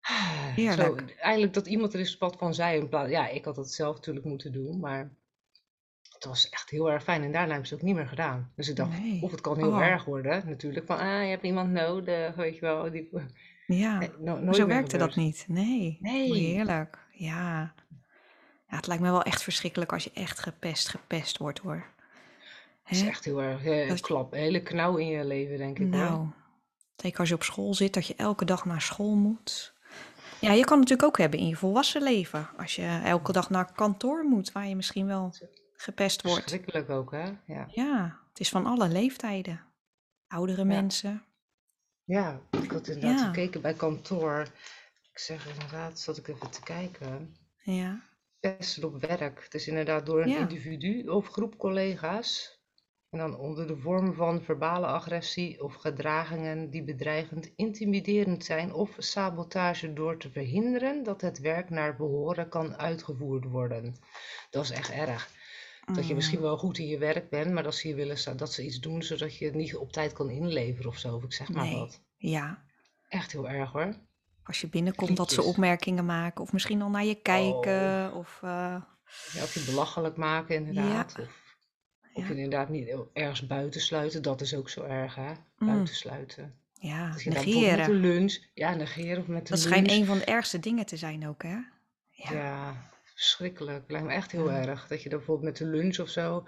ah, 0.00 0.70
zo, 0.70 0.96
eigenlijk 1.18 1.54
dat 1.54 1.66
iemand 1.66 1.92
er 1.92 1.98
eens 1.98 2.18
wat 2.18 2.36
van 2.36 2.54
zei. 2.54 2.78
In 2.78 2.88
plaats, 2.88 3.10
ja, 3.10 3.28
ik 3.28 3.44
had 3.44 3.56
het 3.56 3.72
zelf 3.72 3.94
natuurlijk 3.94 4.26
moeten 4.26 4.52
doen, 4.52 4.80
maar 4.80 5.18
het 6.20 6.28
was 6.28 6.48
echt 6.48 6.70
heel 6.70 6.90
erg 6.90 7.02
fijn. 7.02 7.22
En 7.22 7.32
daarna 7.32 7.48
hebben 7.50 7.66
ze 7.68 7.74
het 7.74 7.82
ook 7.82 7.88
niet 7.88 7.96
meer 7.98 8.08
gedaan. 8.08 8.52
Dus 8.56 8.68
ik 8.68 8.76
dacht, 8.76 8.98
of 9.20 9.30
het 9.30 9.40
kan 9.40 9.56
heel 9.56 9.68
Oh, 9.72 9.80
erg 9.82 10.04
worden 10.04 10.42
natuurlijk. 10.46 10.86
Van, 10.86 10.98
ah, 10.98 11.22
je 11.22 11.28
hebt 11.28 11.42
iemand 11.42 11.70
nodig, 11.70 12.34
weet 12.34 12.54
je 12.54 12.60
wel. 12.60 12.90
Die, 12.90 13.08
ja. 13.66 13.98
nee, 13.98 14.10
no- 14.18 14.52
zo 14.52 14.66
werkte 14.66 14.96
dat 14.98 15.16
niet. 15.16 15.44
Nee. 15.48 15.98
Oh, 16.02 16.10
Nee, 16.10 16.32
heerlijk. 16.32 16.98
Ja. 17.12 17.74
Ja, 18.68 18.76
het 18.76 18.86
lijkt 18.86 19.02
me 19.02 19.10
wel 19.10 19.22
echt 19.22 19.42
verschrikkelijk 19.42 19.92
als 19.92 20.04
je 20.04 20.10
echt 20.14 20.38
gepest, 20.38 20.88
gepest 20.88 21.38
wordt 21.38 21.58
hoor. 21.58 21.84
het 22.82 22.96
is 22.96 23.06
echt 23.06 23.24
heel 23.24 23.42
erg 23.42 23.64
eh, 23.64 23.88
Dat 23.88 24.00
klap. 24.00 24.32
Een 24.32 24.38
hele 24.38 24.62
knauw 24.62 24.96
in 24.96 25.06
je 25.06 25.24
leven, 25.24 25.58
denk 25.58 25.78
ik 25.78 25.92
hoor. 25.92 26.00
nou, 26.02 26.26
zeker 26.96 27.18
als 27.18 27.28
je 27.28 27.34
op 27.34 27.42
school 27.42 27.74
zit, 27.74 27.94
dat 27.94 28.06
je 28.06 28.14
elke 28.16 28.44
dag 28.44 28.64
naar 28.64 28.80
school 28.80 29.14
moet. 29.14 29.74
Ja, 30.40 30.52
je 30.52 30.64
kan 30.64 30.78
het 30.78 30.88
natuurlijk 30.88 31.02
ook 31.02 31.18
hebben 31.18 31.38
in 31.38 31.46
je 31.46 31.56
volwassen 31.56 32.02
leven. 32.02 32.48
Als 32.56 32.76
je 32.76 33.00
elke 33.04 33.32
dag 33.32 33.50
naar 33.50 33.72
kantoor 33.72 34.24
moet, 34.24 34.52
waar 34.52 34.66
je 34.68 34.76
misschien 34.76 35.06
wel 35.06 35.34
gepest 35.82 36.22
wordt. 36.22 36.40
Verschrikkelijk 36.42 36.90
ook, 36.90 37.10
hè? 37.10 37.32
Ja. 37.46 37.66
Ja, 37.70 38.18
het 38.28 38.40
is 38.40 38.48
van 38.48 38.66
alle 38.66 38.88
leeftijden. 38.88 39.60
Oudere 40.28 40.60
Ja. 40.60 40.64
mensen. 40.66 41.22
Ja, 42.04 42.40
ik 42.50 42.70
had 42.70 42.88
inderdaad 42.88 43.18
Ja, 43.20 43.26
gekeken 43.26 43.60
bij 43.60 43.74
kantoor. 43.74 44.40
Ik 45.12 45.18
zeg 45.18 45.52
inderdaad, 45.52 45.98
zat 46.00 46.16
ik 46.16 46.28
even 46.28 46.50
te 46.50 46.62
kijken. 46.62 47.36
ja, 47.62 48.00
Pesten 48.40 48.84
op 48.84 49.00
werk. 49.00 49.42
Het 49.44 49.54
is 49.54 49.68
inderdaad 49.68 50.06
door 50.06 50.22
een 50.22 50.36
individu 50.36 51.08
of 51.08 51.28
groep 51.28 51.58
collega's. 51.58 52.58
En 53.10 53.18
dan 53.18 53.36
onder 53.38 53.66
de 53.66 53.76
vorm 53.76 54.14
van 54.14 54.42
verbale 54.42 54.86
agressie 54.86 55.62
of 55.62 55.74
gedragingen 55.74 56.70
die 56.70 56.82
bedreigend, 56.84 57.52
intimiderend 57.56 58.44
zijn 58.44 58.72
of 58.72 58.90
sabotage 58.98 59.92
door 59.92 60.16
te 60.16 60.30
verhinderen 60.30 61.02
dat 61.02 61.20
het 61.20 61.38
werk 61.38 61.70
naar 61.70 61.96
behoren 61.96 62.48
kan 62.48 62.76
uitgevoerd 62.76 63.44
worden. 63.44 63.96
Dat 64.50 64.64
is 64.64 64.70
echt 64.70 64.90
erg. 64.90 65.30
Dat 65.94 66.06
je 66.06 66.14
misschien 66.14 66.38
Mm, 66.38 66.44
wel 66.44 66.58
goed 66.58 66.78
in 66.78 66.86
je 66.86 66.98
werk 66.98 67.30
bent, 67.30 67.52
maar 67.52 67.62
dat 67.62 67.74
ze 67.74 67.88
je 67.88 67.94
willen 67.94 68.36
dat 68.36 68.52
ze 68.52 68.64
iets 68.64 68.80
doen 68.80 69.02
zodat 69.02 69.36
je 69.36 69.44
het 69.44 69.54
niet 69.54 69.76
op 69.76 69.92
tijd 69.92 70.12
kan 70.12 70.30
inleveren 70.30 70.90
of 70.90 70.98
zo. 70.98 71.14
Of 71.14 71.22
ik 71.24 71.32
zeg 71.32 71.48
maar 71.48 71.64
nee, 71.64 71.74
wat. 71.78 72.00
ja. 72.16 72.62
Echt 73.08 73.32
heel 73.32 73.48
erg 73.48 73.72
hoor. 73.72 73.94
Als 74.42 74.60
je 74.60 74.68
binnenkomt 74.68 75.16
dat 75.16 75.32
ze 75.32 75.42
opmerkingen 75.42 76.06
maken 76.06 76.42
of 76.42 76.52
misschien 76.52 76.82
al 76.82 76.90
naar 76.90 77.04
je 77.04 77.16
Oh. 77.16 77.22
kijken 77.22 78.12
of 78.14 78.40
uh, 78.44 78.50
Ja, 79.32 79.42
of 79.42 79.54
je 79.54 79.60
belachelijk 79.64 80.16
maken 80.16 80.54
ja, 80.62 80.68
inderdaad. 80.68 81.16
Of, 81.18 81.56
of 82.12 82.28
ja, 82.28 82.34
inderdaad 82.34 82.68
niet 82.68 82.94
ergens 83.12 83.46
buitensluiten. 83.46 84.22
Dat 84.22 84.40
is 84.40 84.54
ook 84.54 84.68
zo 84.68 84.82
erg 84.82 85.14
hè. 85.14 85.30
mm, 85.58 85.66
Buitensluiten. 85.68 86.54
ja, 86.74 87.10
Dat 87.10 87.22
je 87.22 87.30
bijvoorbeeld 87.30 87.64
met 87.76 87.86
de 87.86 87.92
negeren. 87.92 88.00
lunch. 88.00 88.38
Ja, 88.54 88.74
negeren 88.74 89.20
of 89.22 89.26
met 89.26 89.46
de 89.46 89.50
Dat 89.52 89.60
schijnt 89.62 89.86
lunch. 89.86 90.00
een 90.00 90.06
van 90.06 90.18
de 90.18 90.24
ergste 90.24 90.58
dingen 90.60 90.86
te 90.86 90.96
zijn 90.96 91.28
ook, 91.28 91.42
hè? 91.42 91.56
Ja, 92.10 92.32
Ja, 92.32 92.90
verschrikkelijk. 93.20 93.90
Lijkt 93.90 94.06
me 94.06 94.12
echt 94.12 94.32
heel 94.32 94.50
ja, 94.50 94.66
erg. 94.66 94.86
Dat 94.86 95.02
je 95.02 95.08
dan 95.08 95.18
bijvoorbeeld 95.18 95.46
met 95.48 95.56
de 95.56 95.76
lunch 95.76 95.98
of 95.98 96.08
zo, 96.08 96.44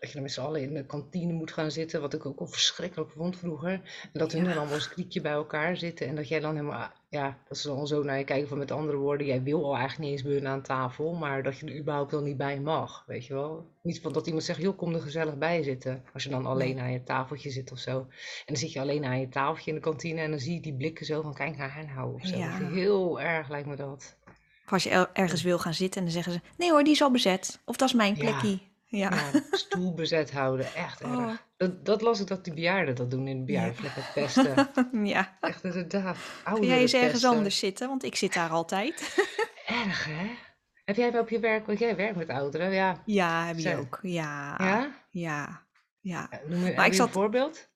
dat 0.00 0.08
je 0.08 0.12
dan 0.12 0.22
met 0.22 0.32
z'n 0.32 0.40
allen 0.40 0.62
in 0.62 0.74
de 0.74 0.86
kantine 0.86 1.32
moet 1.32 1.52
gaan 1.52 1.70
zitten, 1.70 2.00
wat 2.00 2.14
ik 2.14 2.26
ook 2.26 2.40
al 2.40 2.46
verschrikkelijk 2.46 3.10
vond 3.10 3.38
vroeger. 3.38 3.72
En 3.72 4.10
dat 4.12 4.32
hun 4.32 4.42
dan 4.42 4.52
ja, 4.52 4.58
allemaal 4.58 4.74
als 4.74 4.88
kriekje 4.88 5.20
bij 5.20 5.32
elkaar 5.32 5.76
zitten 5.76 6.06
en 6.06 6.14
dat 6.14 6.28
jij 6.28 6.40
dan 6.40 6.54
helemaal, 6.54 6.90
ja, 7.08 7.38
dat 7.48 7.58
ze 7.58 7.68
dan 7.68 7.86
zo 7.86 8.02
naar 8.02 8.18
je 8.18 8.24
kijken 8.24 8.48
van 8.48 8.58
met 8.58 8.70
andere 8.70 8.96
woorden, 8.96 9.26
jij 9.26 9.42
wil 9.42 9.64
al 9.64 9.76
eigenlijk 9.76 9.98
niet 9.98 10.10
eens 10.10 10.22
bij 10.22 10.32
hun 10.32 10.48
aan 10.48 10.62
tafel, 10.62 11.14
maar 11.14 11.42
dat 11.42 11.58
je 11.58 11.66
er 11.66 11.78
überhaupt 11.78 12.10
wel 12.10 12.22
niet 12.22 12.36
bij 12.36 12.60
mag, 12.60 13.04
weet 13.06 13.26
je 13.26 13.34
wel. 13.34 13.66
Niet 13.82 14.00
van 14.00 14.12
dat 14.12 14.26
iemand 14.26 14.44
zegt, 14.44 14.60
joh, 14.60 14.76
kom 14.76 14.94
er 14.94 15.00
gezellig 15.00 15.38
bij 15.38 15.62
zitten, 15.62 16.04
als 16.12 16.22
je 16.22 16.30
dan 16.30 16.46
alleen 16.46 16.78
aan 16.78 16.92
je 16.92 17.02
tafeltje 17.02 17.50
zit 17.50 17.72
of 17.72 17.78
zo. 17.78 17.98
En 17.98 18.06
dan 18.46 18.56
zit 18.56 18.72
je 18.72 18.80
alleen 18.80 19.04
aan 19.04 19.20
je 19.20 19.28
tafeltje 19.28 19.70
in 19.70 19.76
de 19.76 19.82
kantine 19.82 20.20
en 20.20 20.30
dan 20.30 20.38
zie 20.38 20.54
je 20.54 20.60
die 20.60 20.74
blikken 20.74 21.06
zo 21.06 21.22
van, 21.22 21.34
kijk 21.34 21.56
naar 21.56 21.70
haar 21.70 21.86
nou 21.94 22.14
of 22.14 22.26
zo. 22.26 22.36
ja. 22.36 22.70
Heel 22.70 23.20
erg 23.20 23.48
lijkt 23.48 23.68
me 23.68 23.76
dat. 23.76 24.16
Of 24.64 24.72
als 24.72 24.82
je 24.82 24.90
er- 24.90 25.10
ergens 25.12 25.42
wil 25.42 25.58
gaan 25.58 25.74
zitten 25.74 25.98
en 26.00 26.04
dan 26.06 26.14
zeggen 26.14 26.32
ze, 26.32 26.40
nee 26.56 26.70
hoor, 26.70 26.82
die 26.84 26.92
is 26.92 27.02
al 27.02 27.10
bezet. 27.10 27.60
Of 27.64 27.76
dat 27.76 27.88
is 27.88 27.94
mijn 27.94 28.16
plekje. 28.16 28.48
Ja. 28.48 29.10
Ja, 29.10 29.20
stoel 29.50 29.94
bezet 29.94 30.32
houden, 30.32 30.74
echt 30.74 31.04
Oh, 31.04 31.28
erg. 31.28 31.46
Dat, 31.56 31.84
dat 31.84 32.00
las 32.02 32.20
ik 32.20 32.26
dat 32.26 32.44
die 32.44 32.54
bejaarden 32.54 32.94
dat 32.94 33.10
doen 33.10 33.26
in 33.28 33.44
de 33.44 33.52
ja. 33.52 33.58
bejaardenflat 33.60 33.96
met 33.96 34.10
pesten. 34.14 34.68
ja. 35.14 35.36
Echt 35.40 35.64
inderdaad, 35.64 36.16
Ga 36.44 36.58
jij 36.60 36.78
eens 36.80 36.92
ergens 36.92 37.24
anders 37.24 37.58
zitten, 37.58 37.88
want 37.88 38.04
ik 38.04 38.16
zit 38.16 38.34
daar 38.34 38.50
altijd. 38.50 39.14
Erg, 39.66 40.04
hè? 40.04 40.30
Heb 40.84 40.96
jij 40.96 41.12
wel 41.12 41.20
op 41.20 41.28
je 41.28 41.38
werk, 41.40 41.66
want 41.66 41.78
jij 41.78 41.96
werkt 41.96 42.16
met 42.16 42.28
ouderen, 42.28 42.72
ja. 42.72 43.02
ja, 43.06 43.46
heb 43.46 43.58
je 43.58 43.76
ook. 43.76 43.98
Ja, 44.02 44.54
ja? 45.10 45.62
ja, 46.00 46.28
Noem, 46.46 46.64
je- 46.64 46.64
Maar 46.64 46.70
ik 46.70 46.76
je 46.78 46.84
een 46.84 46.94
zat, 46.94 47.10
voorbeeld? 47.10 47.68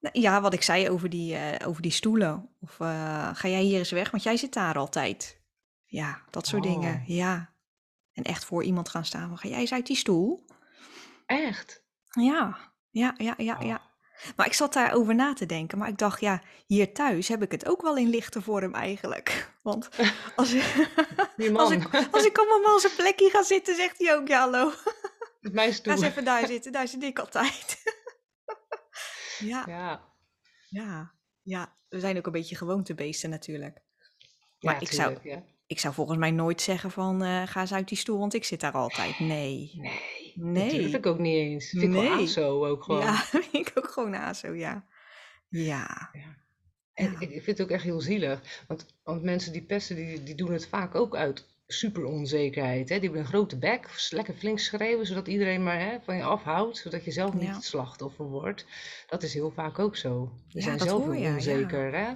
nou, 0.00 0.20
ja, 0.20 0.40
wat 0.40 0.52
ik 0.52 0.62
zei 0.62 0.90
over 0.90 1.10
die, 1.10 1.36
eh, 1.36 1.68
over 1.68 1.82
die 1.82 1.90
stoelen. 1.90 2.48
Of 2.60 2.80
eh, 2.80 3.30
ga 3.34 3.48
jij 3.48 3.60
hier 3.62 3.78
eens 3.78 3.90
weg, 3.90 4.10
want 4.10 4.22
jij 4.22 4.36
zit 4.36 4.52
daar 4.54 4.78
altijd. 4.78 5.42
Ja, 5.94 6.22
dat 6.30 6.46
soort 6.46 6.62
dingen. 6.62 6.94
Oh, 6.94 7.08
Ja. 7.08 7.52
En 8.12 8.22
echt 8.22 8.44
voor 8.44 8.64
iemand 8.64 8.88
gaan 8.88 9.04
staan 9.04 9.28
van, 9.28 9.38
ga 9.38 9.48
jij 9.48 9.58
eens 9.58 9.72
uit 9.72 9.86
die 9.86 9.96
stoel? 9.96 10.44
echt? 11.26 11.84
Ja, 12.10 12.72
ja, 12.90 13.14
ja, 13.16 13.34
ja, 13.36 13.56
Oh, 13.58 13.66
ja. 13.66 13.92
Maar 14.36 14.46
ik 14.46 14.52
zat 14.52 14.72
daarover 14.72 15.14
na 15.14 15.32
te 15.32 15.46
denken. 15.46 15.78
Maar 15.78 15.88
ik 15.88 15.98
dacht, 15.98 16.20
ja, 16.20 16.42
hier 16.66 16.92
thuis 16.92 17.28
heb 17.28 17.42
ik 17.42 17.50
het 17.50 17.68
ook 17.68 17.82
wel 17.82 17.96
in 17.96 18.08
lichte 18.08 18.42
vorm 18.42 18.74
eigenlijk. 18.74 19.50
Want 19.62 19.88
als, 20.36 20.50
die 21.36 21.56
als, 21.58 21.70
ik, 21.70 21.94
als 22.10 22.24
ik 22.24 22.38
op 22.40 22.48
mijn 22.48 22.60
man 22.62 22.80
zijn 22.80 22.94
plekje 22.96 23.30
ga 23.30 23.42
zitten, 23.42 23.76
zegt 23.76 23.98
hij 23.98 24.16
ook, 24.16 24.28
ja 24.28 24.38
hallo. 24.40 24.72
mijn 25.40 25.54
Ga 25.56 25.62
eens 25.62 25.76
stoel. 25.76 26.02
even 26.02 26.24
daar 26.24 26.46
zitten, 26.46 26.72
daar 26.72 26.88
zit 26.88 27.02
ik 27.02 27.18
altijd. 27.18 27.82
Ja, 29.38 29.62
Ja, 29.66 30.12
ja, 30.68 31.12
ja. 31.42 31.76
We 31.88 32.00
zijn 32.00 32.16
ook 32.16 32.26
een 32.26 32.32
beetje 32.32 32.56
gewoontebeesten 32.56 33.30
natuurlijk. 33.30 33.82
ja, 34.58 34.72
Maar 34.72 34.82
ik 34.82 34.92
zou, 34.92 35.18
ja. 35.22 35.42
Ik 35.66 35.78
zou 35.78 35.94
volgens 35.94 36.18
mij 36.18 36.30
nooit 36.30 36.60
zeggen 36.60 36.90
van, 36.90 37.22
eh, 37.22 37.42
ga 37.46 37.60
eens 37.60 37.72
uit 37.72 37.88
die 37.88 37.98
stoel, 37.98 38.18
want 38.18 38.34
ik 38.34 38.44
zit 38.44 38.60
daar 38.60 38.72
altijd. 38.72 39.18
Nee, 39.18 39.70
Nee, 40.34 40.62
dat 40.62 40.70
durf 40.70 40.82
nee, 40.82 40.98
ik 40.98 41.06
ook 41.06 41.18
niet 41.18 41.34
eens. 41.34 41.68
Vind 41.68 41.82
ik 41.82 41.90
wel 41.90 42.02
nee. 42.02 42.10
aso 42.10 42.66
ook 42.66 42.82
gewoon. 42.82 43.00
Ja, 43.00 43.14
vind 43.50 43.68
ik 43.68 43.72
ook 43.74 43.88
gewoon 43.88 44.14
aso, 44.14 44.52
ja. 44.52 44.84
Ja, 45.48 46.10
Ja. 46.12 46.42
En 46.94 47.12
ja. 47.12 47.20
ik, 47.20 47.28
vind 47.28 47.46
het 47.46 47.62
ook 47.62 47.70
echt 47.70 47.82
heel 47.82 48.00
zielig. 48.00 48.64
Want, 48.68 48.86
want 49.02 49.22
mensen 49.22 49.52
die 49.52 49.62
pesten, 49.62 49.96
die, 49.96 50.22
die 50.22 50.34
doen 50.34 50.52
het 50.52 50.66
vaak 50.66 50.94
ook 50.94 51.16
uit 51.16 51.46
super 51.66 52.04
onzekerheid. 52.04 52.88
Hè? 52.88 52.94
Die 52.94 53.04
hebben 53.04 53.20
een 53.20 53.26
grote 53.26 53.58
bek, 53.58 54.08
lekker 54.10 54.34
flink 54.34 54.58
schreeuwen, 54.58 55.06
zodat 55.06 55.26
iedereen 55.26 55.62
maar 55.62 55.80
hè, 55.80 55.96
van 56.04 56.16
je 56.16 56.22
afhoudt. 56.22 56.76
Zodat 56.76 57.04
je 57.04 57.10
zelf 57.10 57.34
niet 57.34 57.42
Ja, 57.42 57.54
het 57.54 57.64
slachtoffer 57.64 58.24
wordt. 58.24 58.66
Dat 59.06 59.22
is 59.22 59.34
heel 59.34 59.50
vaak 59.50 59.78
ook 59.78 59.96
zo. 59.96 60.32
Ja, 60.48 60.60
zijn 60.60 60.78
zelf 60.78 61.10
heel 61.10 61.32
onzeker. 61.32 61.94
Hè? 61.94 62.12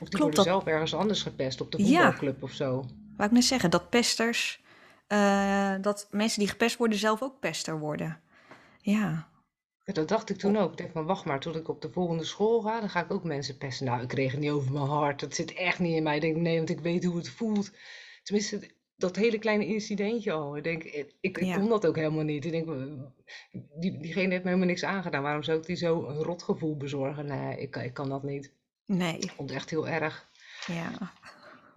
Of 0.00 0.08
die 0.08 0.18
Klopt 0.18 0.18
worden 0.18 0.34
dat? 0.34 0.44
zelf 0.44 0.66
ergens 0.66 0.94
anders 0.94 1.22
gepest, 1.22 1.60
op 1.60 1.72
de 1.72 1.78
Ja, 1.78 1.84
voetbalclub 1.86 2.42
of 2.42 2.52
zo. 2.52 2.66
wou 3.16 3.28
ik 3.28 3.30
net 3.30 3.44
zeggen, 3.44 3.70
dat 3.70 3.90
pesters, 3.90 4.62
eh, 5.06 5.74
dat 5.80 6.08
mensen 6.10 6.38
die 6.38 6.48
gepest 6.48 6.76
worden 6.76 6.98
zelf 6.98 7.22
ook 7.22 7.40
pester 7.40 7.78
worden. 7.78 8.20
Ja, 8.80 9.28
Ja, 9.84 9.94
dat 9.94 10.08
dacht 10.08 10.30
ik 10.30 10.36
toen 10.38 10.56
ook. 10.56 10.70
Ik 10.70 10.76
dacht 10.78 10.92
van, 10.92 11.04
wacht 11.06 11.24
maar, 11.24 11.40
tot 11.40 11.56
ik 11.56 11.68
op 11.68 11.82
de 11.82 11.90
volgende 11.90 12.24
school 12.24 12.60
ga, 12.60 12.80
dan 12.80 12.90
ga 12.90 13.04
ik 13.04 13.10
ook 13.12 13.24
mensen 13.24 13.56
pesten. 13.58 13.86
Nou, 13.86 14.02
ik 14.02 14.08
kreeg 14.08 14.30
het 14.30 14.40
niet 14.40 14.50
over 14.50 14.72
mijn 14.72 14.84
hart. 14.86 15.20
Dat 15.20 15.34
zit 15.34 15.52
echt 15.54 15.78
niet 15.78 15.94
in 15.96 16.02
mij. 16.02 16.14
Ik 16.14 16.20
denk, 16.20 16.36
nee, 16.36 16.56
want 16.56 16.70
ik 16.70 16.80
weet 16.80 17.04
hoe 17.04 17.16
het 17.16 17.28
voelt. 17.30 17.70
Tenminste, 18.22 18.70
dat 18.96 19.16
hele 19.16 19.38
kleine 19.38 19.66
incidentje 19.66 20.32
al. 20.32 20.56
Ik 20.56 20.64
denk, 20.64 20.82
ik, 20.84 21.12
ik 21.20 21.40
Ja. 21.42 21.56
kon 21.58 21.68
dat 21.68 21.86
ook 21.86 21.96
helemaal 21.96 22.24
niet. 22.24 22.44
Ik 22.44 22.50
denk, 22.50 22.66
die, 23.80 23.98
diegene 23.98 24.28
heeft 24.30 24.42
me 24.42 24.48
helemaal 24.48 24.66
niks 24.68 24.84
aangedaan. 24.84 25.22
Waarom 25.22 25.42
zou 25.42 25.58
ik 25.58 25.66
die 25.66 25.76
zo 25.76 26.06
een 26.06 26.22
rotgevoel 26.22 26.76
bezorgen? 26.76 27.26
Nee, 27.26 27.60
ik, 27.60 27.76
ik 27.76 27.94
kan 27.94 28.08
dat 28.08 28.22
niet. 28.22 28.52
Nee, 28.88 29.18
Ik 29.18 29.30
vond 29.30 29.48
het 29.48 29.58
echt 29.58 29.70
heel 29.70 29.88
erg. 29.88 30.26
ja. 30.66 30.90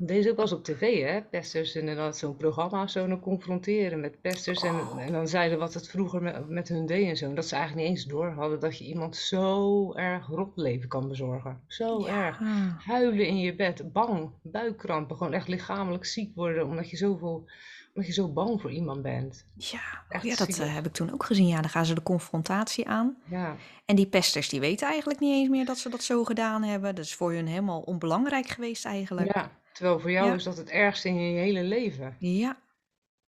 Deze 0.04 0.30
ook 0.30 0.36
wel 0.36 0.46
eens 0.46 0.54
op 0.54 0.64
tv, 0.64 1.02
hè? 1.04 1.22
Pesters 1.22 1.76
en 1.76 1.96
dan 1.96 2.14
zo'n 2.14 2.36
programma 2.36 2.88
zo 2.88 3.08
dan 3.08 3.20
confronteren 3.20 4.00
met 4.00 4.22
pesters. 4.22 4.64
En, 4.64 4.76
Oh. 4.76 5.02
en 5.02 5.12
dan 5.12 5.28
zeiden 5.28 5.60
wat 5.60 5.74
het 5.74 5.90
vroeger 5.90 6.22
met, 6.22 6.50
met 6.50 6.68
hun 6.68 6.86
deed 6.86 7.08
en 7.08 7.18
zo. 7.18 7.26
En 7.26 7.36
dat 7.36 7.46
ze 7.46 7.56
eigenlijk 7.56 7.88
niet 7.88 7.98
eens 7.98 8.08
door 8.08 8.30
hadden 8.32 8.60
dat 8.60 8.78
je 8.78 8.84
iemand 8.86 9.16
zo 9.16 9.94
erg 9.94 10.28
rotleven 10.28 10.90
kan 10.90 11.08
bezorgen. 11.08 11.62
Zo 11.68 12.06
erg. 12.06 12.40
Huilen 12.86 13.26
in 13.28 13.40
je 13.40 13.56
bed, 13.56 13.92
bang, 13.94 14.30
buikkrampen, 14.42 15.18
gewoon 15.18 15.34
echt 15.34 15.48
lichamelijk 15.48 16.06
ziek 16.06 16.36
worden 16.36 16.66
omdat 16.66 16.90
je 16.90 16.98
zoveel, 16.98 17.50
omdat 17.94 18.06
je 18.08 18.14
zo 18.14 18.28
bang 18.28 18.62
voor 18.62 18.72
iemand 18.72 19.02
bent. 19.02 19.46
Ja, 19.56 19.80
oh 19.80 20.16
Echt 20.16 20.24
ja, 20.24 20.36
dat 20.36 20.58
eh, 20.60 20.74
heb 20.74 20.86
ik 20.86 20.94
toen 20.94 21.14
ook 21.14 21.24
gezien. 21.26 21.48
Ja, 21.48 21.62
dan 21.62 21.70
gaan 21.70 21.86
ze 21.86 21.94
de 21.94 22.04
confrontatie 22.04 22.88
aan. 22.88 23.18
Ja, 23.30 23.56
En 23.86 23.96
die 23.96 24.08
pesters 24.08 24.50
die 24.50 24.60
weten 24.60 24.88
eigenlijk 24.88 25.20
niet 25.20 25.34
eens 25.34 25.50
meer 25.50 25.66
dat 25.66 25.78
ze 25.78 25.90
dat 25.90 26.04
zo 26.04 26.24
gedaan 26.24 26.64
hebben. 26.64 26.96
Dat 26.96 27.06
is 27.06 27.16
voor 27.16 27.32
hun 27.34 27.48
helemaal 27.48 27.82
onbelangrijk 27.82 28.48
geweest 28.48 28.86
eigenlijk. 28.86 29.34
ja. 29.34 29.52
Terwijl 29.74 30.00
voor 30.00 30.12
jou 30.12 30.28
Ja. 30.28 30.34
is 30.34 30.44
dat 30.44 30.58
het 30.58 30.70
ergste 30.70 31.08
in 31.08 31.16
je 31.32 31.40
hele 31.40 31.64
leven. 31.64 32.16
Ja, 32.20 32.58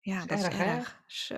ja 0.01 0.19
is 0.19 0.27
dat 0.27 0.39
is 0.39 0.59
erg. 0.59 1.03
Zo. 1.07 1.35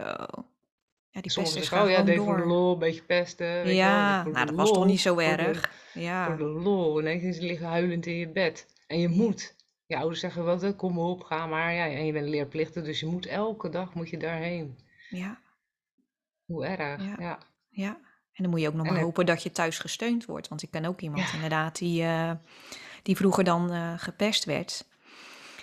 Ja, 1.11 1.21
die 1.21 1.33
pesters 1.35 1.69
gaan 1.69 1.79
ja, 1.89 1.91
gewoon 1.91 2.07
deed 2.07 2.17
voor 2.19 2.37
de 2.37 2.43
door. 2.43 2.51
lol, 2.51 2.73
een 2.73 2.79
beetje 2.79 3.03
pesten. 3.03 3.47
Weet 3.55 3.65
wel, 3.65 3.75
Ja, 3.75 4.23
voor 4.23 4.31
de 4.33 4.37
nou 4.37 4.47
dat 4.47 4.57
was 4.57 4.73
toch 4.73 4.87
niet 4.87 5.01
zo 5.01 5.13
voor 5.13 5.23
de- 5.23 5.29
erg. 5.29 5.73
Voor 5.93 6.03
Ja, 6.03 6.37
de 6.37 6.45
lol. 6.45 7.03
En 7.03 7.21
dan 7.23 7.33
ze 7.33 7.43
liggen 7.43 7.67
huilend 7.67 8.07
in 8.07 8.15
je 8.17 8.29
bed. 8.29 8.67
En 8.87 9.01
je 9.01 9.09
moet. 9.09 9.55
Je 9.87 9.97
ouders 9.97 10.21
zeggen 10.21 10.45
wel, 10.45 10.75
kom 10.75 10.99
op, 10.99 11.23
ga 11.23 11.47
maar. 11.47 11.73
Ja, 11.73 11.85
en 11.87 12.07
je 12.07 12.13
bent 12.13 12.29
leerplichtig, 12.29 12.85
dus 12.85 13.01
je 13.01 13.07
moet 13.07 13.27
elke 13.27 13.69
dag 13.69 13.95
moet 13.95 14.09
je 14.11 14.17
daarheen. 14.17 14.79
ja, 15.11 15.41
Hoe 16.45 16.67
erg. 16.67 17.03
Ja. 17.03 17.17
Ja. 17.19 17.39
ja. 17.69 17.99
En 18.33 18.43
dan 18.43 18.51
moet 18.51 18.61
je 18.61 18.69
ook 18.69 18.75
nog 18.75 18.87
En 18.87 18.93
maar 18.93 19.03
hopen 19.03 19.27
dat 19.27 19.43
je 19.43 19.51
thuis 19.53 19.79
gesteund 19.79 20.25
wordt. 20.25 20.49
Want 20.49 20.63
ik 20.63 20.71
ken 20.71 20.85
ook 20.85 21.01
iemand 21.01 21.23
Ja. 21.29 21.35
inderdaad 21.35 21.79
die, 21.79 22.03
eh, 22.03 22.33
die 23.03 23.17
vroeger 23.17 23.45
dan 23.45 23.71
eh, 23.73 23.93
gepest 23.97 24.45
werd. 24.45 24.87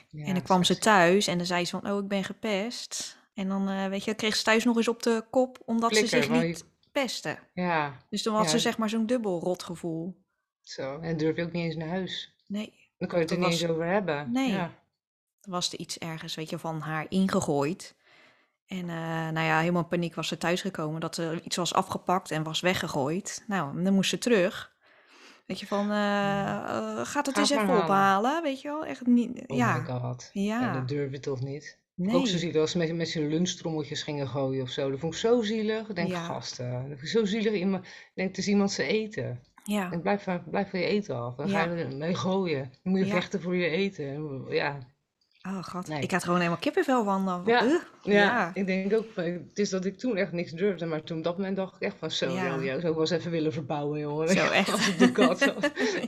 Ja, 0.10 0.26
En 0.26 0.34
dan 0.34 0.44
kwam 0.44 0.64
ze 0.64 0.78
thuis 0.78 1.28
en 1.28 1.38
dan 1.38 1.46
zei 1.46 1.66
ze 1.66 1.80
van, 1.80 1.92
oh, 1.92 2.02
ik 2.04 2.08
ben 2.08 2.24
gepest. 2.24 3.18
En 3.34 3.48
dan, 3.48 3.70
eh, 3.70 3.88
weet 3.88 4.04
je, 4.04 4.14
kreeg 4.14 4.36
ze 4.36 4.44
thuis 4.44 4.64
nog 4.64 4.78
eens 4.78 4.88
op 4.88 5.04
de 5.04 5.24
kop, 5.30 5.62
omdat 5.66 5.96
ze 5.96 6.08
zich 6.08 6.28
want 6.28 6.42
liet 6.42 6.66
pesten. 6.92 7.40
Ja, 7.54 7.98
Dus 8.10 8.24
dan 8.24 8.36
had 8.36 8.50
ze 8.50 8.60
zeg 8.60 8.78
maar 8.78 8.90
zo'n 8.90 9.06
dubbel 9.06 9.40
rotgevoel. 9.40 10.22
zo. 10.62 11.00
En 11.00 11.18
durf 11.18 11.36
je 11.36 11.44
ook 11.44 11.52
niet 11.52 11.64
eens 11.66 11.76
naar 11.76 11.88
huis. 11.88 12.36
Nee, 12.48 12.81
Dan 13.02 13.10
kan 13.10 13.20
je 13.20 13.26
het 13.26 13.34
er 13.34 13.40
niet 13.40 13.48
eens 13.52 13.68
over 13.68 13.86
hebben. 13.86 14.32
Nee. 14.32 14.52
Ja. 14.52 14.72
er 15.42 15.52
was 15.52 15.74
er 15.74 15.80
iets 15.80 15.98
ergens, 15.98 16.36
weet 16.36 16.50
je, 16.50 16.60
van 16.60 16.80
haar 16.80 17.06
ingegooid. 17.10 17.96
En 18.68 18.90
eh, 18.90 19.30
nou 19.30 19.40
ja, 19.40 19.60
helemaal 19.60 19.82
in 19.82 19.88
paniek 19.88 20.16
was 20.16 20.28
ze 20.28 20.38
thuisgekomen 20.38 21.02
dat 21.02 21.18
er 21.18 21.42
iets 21.44 21.56
was 21.56 21.74
afgepakt 21.74 22.32
en 22.32 22.44
was 22.44 22.60
weggegooid. 22.60 23.44
Nou, 23.48 23.84
dan 23.84 23.94
moest 23.94 24.10
ze 24.10 24.18
terug. 24.18 24.72
Weet 25.46 25.60
je, 25.60 25.68
van, 25.68 25.92
eh, 25.92 26.50
eh, 26.50 27.06
gaat 27.06 27.26
het 27.26 27.36
Ga 27.36 27.42
eens 27.42 27.50
even 27.50 27.66
halen. 27.66 27.84
ophalen, 27.84 28.44
weet 28.44 28.62
je 28.62 28.68
wel? 28.68 28.86
Echt 28.86 29.06
niet, 29.06 29.44
Oh 29.48 29.58
ja. 29.58 29.78
my 29.78 29.86
god. 29.86 30.30
Ja. 30.34 30.62
Ja, 30.62 30.74
dat 30.74 30.88
durf 30.88 31.12
je 31.12 31.20
toch 31.20 31.42
niet? 31.42 31.80
Nee. 31.96 32.16
Ook 32.16 32.28
zo 32.28 32.38
zielig 32.38 32.62
als 32.62 32.72
ze 32.72 32.78
met, 32.78 32.96
met 32.96 33.10
zijn 33.10 33.28
lunchtrommeltjes 33.28 34.04
gingen 34.04 34.28
gooien 34.28 34.64
of 34.64 34.70
zo. 34.70 34.90
Dat 34.90 35.00
vond 35.00 35.14
ik 35.14 35.20
zo 35.20 35.42
zielig. 35.42 35.90
Ik 35.90 35.96
denk, 35.96 36.10
Ja. 36.10 36.24
gasten. 36.26 36.72
Dat 36.72 36.82
vind 36.88 37.02
ik 37.02 37.08
zo 37.08 37.26
zielig. 37.26 37.54
Iemand, 37.54 37.86
ik 37.86 38.12
denk, 38.14 38.28
het 38.28 38.38
is 38.38 38.48
iemand 38.48 38.72
zijn 38.72 38.88
eten. 38.88 39.42
Ja, 39.72 39.84
Ik 39.84 39.90
denk, 39.90 40.02
blijf, 40.02 40.24
van- 40.24 40.44
blijf 40.46 40.70
van 40.70 40.80
je 40.80 40.86
eten 40.86 41.16
af. 41.16 41.36
Dan 41.36 41.50
ga 41.50 41.64
Ja. 41.64 41.72
je 41.74 41.84
ermee 41.84 42.16
gooien. 42.16 42.72
Dan 42.84 42.92
moet 42.94 43.00
je 43.00 43.06
Ja. 43.06 43.12
vechten 43.14 43.42
voor 43.42 43.56
je 43.56 43.68
eten. 43.70 44.46
Ja. 44.50 44.78
oh 45.48 45.64
god, 45.64 45.88
Nee. 45.88 46.02
ik 46.02 46.12
had 46.12 46.24
gewoon 46.24 46.38
helemaal 46.40 46.60
kippenvel 46.60 47.04
van. 47.04 47.26
dan. 47.26 47.44
Ja. 47.46 47.82
Ja, 48.04 48.52
ik 48.54 48.66
denk 48.66 48.94
ook, 48.94 49.06
van, 49.14 49.24
het 49.24 49.60
is 49.60 49.70
dat 49.70 49.86
ik 49.86 49.98
toen 49.98 50.18
echt 50.18 50.32
niks 50.32 50.52
durfde, 50.52 50.86
maar 50.86 51.04
toen 51.04 51.18
op 51.18 51.24
dat 51.24 51.38
moment 51.38 51.56
dacht 51.56 51.76
ik 51.76 51.82
echt 51.82 51.96
van 52.00 52.12
zo, 52.12 52.32
Ja. 52.32 52.48
joh, 52.48 52.64
jou 52.64 52.66
zou 52.66 52.78
ik 52.78 52.82
wel 52.84 53.00
eens 53.00 53.10
even 53.10 53.32
willen 53.32 53.54
verbouwen, 53.54 54.00
jongen. 54.00 54.28
Zo, 54.30 54.50
echt. 54.62 54.72
Als 54.72 54.88
ik 54.88 55.00
de 55.00 55.12
kat. 55.12 55.40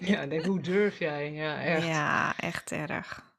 Ja, 0.02 0.22
ik 0.22 0.30
denk, 0.30 0.46
hoe 0.46 0.62
durf 0.62 1.00
jij? 1.00 1.32
Ja, 1.32 1.64
echt. 1.64 1.88
Ja, 1.88 2.34
echt 2.38 2.72
erg. 2.72 3.32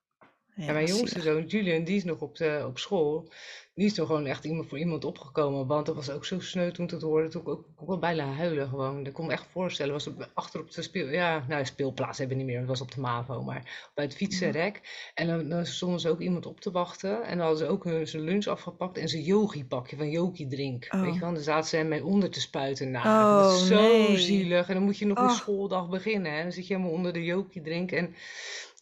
Ja, 0.56 0.72
mijn 0.72 0.86
jongste 0.86 1.20
zoon, 1.20 1.44
Julian, 1.46 1.84
die 1.84 1.96
is 1.96 2.04
nog 2.04 2.20
op, 2.20 2.36
de, 2.36 2.64
op 2.66 2.78
school. 2.78 3.32
Die 3.74 3.86
is 3.86 3.94
toch 3.94 4.06
gewoon 4.06 4.26
echt 4.26 4.44
iemand 4.44 4.68
voor 4.68 4.78
iemand 4.78 5.04
opgekomen. 5.04 5.66
Want 5.66 5.86
dat 5.86 5.94
was 5.94 6.10
ook 6.10 6.24
zo 6.24 6.40
sneu 6.40 6.70
toen 6.70 6.84
ik 6.84 6.90
het 6.90 7.02
hoorde. 7.02 7.28
Toen 7.28 7.40
ik 7.40 7.48
ook, 7.48 7.64
ook 7.76 7.88
wel 7.88 7.98
bijna 7.98 8.26
huilen 8.26 8.68
gewoon. 8.68 9.02
Dat 9.02 9.12
kon 9.12 9.26
me 9.26 9.32
echt 9.32 9.46
voorstellen. 9.50 9.92
Was 9.92 10.06
op, 10.06 10.28
achter 10.34 10.60
op 10.60 10.70
de 10.70 10.82
speel... 10.82 11.08
Ja, 11.08 11.44
nou, 11.48 11.64
speelplaats 11.64 12.18
hebben 12.18 12.36
we 12.36 12.42
niet 12.42 12.52
meer. 12.52 12.60
Het 12.60 12.68
was 12.68 12.80
op 12.80 12.94
de 12.94 13.00
MAVO. 13.00 13.42
Maar 13.42 13.90
bij 13.94 14.04
het 14.04 14.16
fietsenrek. 14.16 14.80
En 15.14 15.26
dan, 15.26 15.48
dan 15.48 15.66
stonden 15.66 16.00
ze 16.00 16.08
ook 16.08 16.20
iemand 16.20 16.46
op 16.46 16.60
te 16.60 16.70
wachten. 16.70 17.22
En 17.22 17.36
dan 17.36 17.46
hadden 17.46 17.66
ze 17.66 17.72
ook 17.72 17.84
hun, 17.84 18.08
zijn 18.08 18.22
lunch 18.22 18.46
afgepakt. 18.46 18.98
En 18.98 19.08
zijn 19.08 19.22
yogi-pakje 19.22 19.96
van 19.96 20.10
Yogi 20.10 20.46
Drink. 20.48 20.88
Oh. 20.90 21.00
Weet 21.00 21.14
je 21.14 21.20
wel? 21.20 21.28
En 21.28 21.34
dan 21.34 21.42
zaten 21.42 21.68
ze 21.68 21.76
hem 21.76 21.88
mee 21.88 22.04
onder 22.04 22.30
te 22.30 22.40
spuiten. 22.40 22.90
Nou, 22.90 23.42
dat 23.42 23.54
is 23.54 23.60
Oh, 23.60 23.66
zo 23.66 23.82
nee. 23.82 24.18
zielig. 24.18 24.68
En 24.68 24.74
dan 24.74 24.82
moet 24.82 24.98
je 24.98 25.06
nog 25.06 25.18
een 25.18 25.24
Oh. 25.24 25.30
schooldag 25.30 25.88
beginnen. 25.88 26.32
Hè? 26.32 26.42
Dan 26.42 26.52
zit 26.52 26.66
je 26.66 26.74
helemaal 26.74 26.94
onder 26.96 27.12
de 27.12 27.24
Yogi 27.24 27.60
Drink. 27.60 27.92
En 27.92 28.14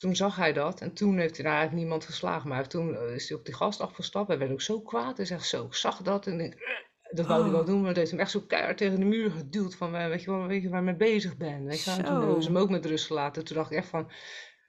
toen 0.02 0.16
zag 0.16 0.36
hij 0.36 0.52
dat 0.52 0.80
en 0.80 0.92
toen 0.92 1.18
heeft 1.18 1.34
hij, 1.36 1.44
nou, 1.44 1.56
hij 1.56 1.64
heeft 1.66 1.76
niemand 1.76 2.04
geslagen, 2.04 2.48
maar 2.48 2.68
toen 2.68 2.96
eh, 2.96 3.14
is 3.14 3.28
hij 3.28 3.38
op 3.38 3.44
die 3.44 3.54
gast 3.54 3.80
afgestapt. 3.80 4.28
Hij 4.28 4.38
werd 4.38 4.50
ook 4.52 4.60
zo 4.60 4.80
kwaad. 4.80 5.16
Hij 5.16 5.26
zegt 5.26 5.46
zo, 5.46 5.64
ik 5.64 5.74
zag 5.74 5.96
dat 6.02 6.26
en 6.26 6.40
ik, 6.40 6.52
"Eh, 6.54 7.16
dat 7.16 7.26
wou 7.26 7.42
hij 7.42 7.50
wel 7.50 7.60
Oh. 7.60 7.66
doen, 7.66 7.78
maar 7.78 7.88
dat 7.88 7.96
heeft 7.96 8.10
hem 8.10 8.20
echt 8.20 8.30
zo 8.30 8.40
keihard 8.40 8.76
tegen 8.78 8.98
de 8.98 9.04
muur 9.04 9.30
geduwd 9.30 9.74
van, 9.74 9.92
weet 9.92 10.22
je 10.22 10.30
wel, 10.30 10.46
weet 10.46 10.62
je 10.62 10.68
waar 10.68 10.78
ik 10.78 10.84
mee 10.84 10.96
bezig 10.96 11.36
ben. 11.36 11.64
Weet 11.64 11.82
je. 11.84 11.90
En 11.90 12.04
toen 12.04 12.16
hebben 12.20 12.42
ze 12.42 12.48
hem 12.48 12.58
ook 12.58 12.70
met 12.70 12.86
rust 12.86 13.06
gelaten. 13.06 13.44
Toen 13.44 13.56
dacht 13.56 13.70
ik 13.70 13.76
echt 13.76 13.88
van, 13.88 14.10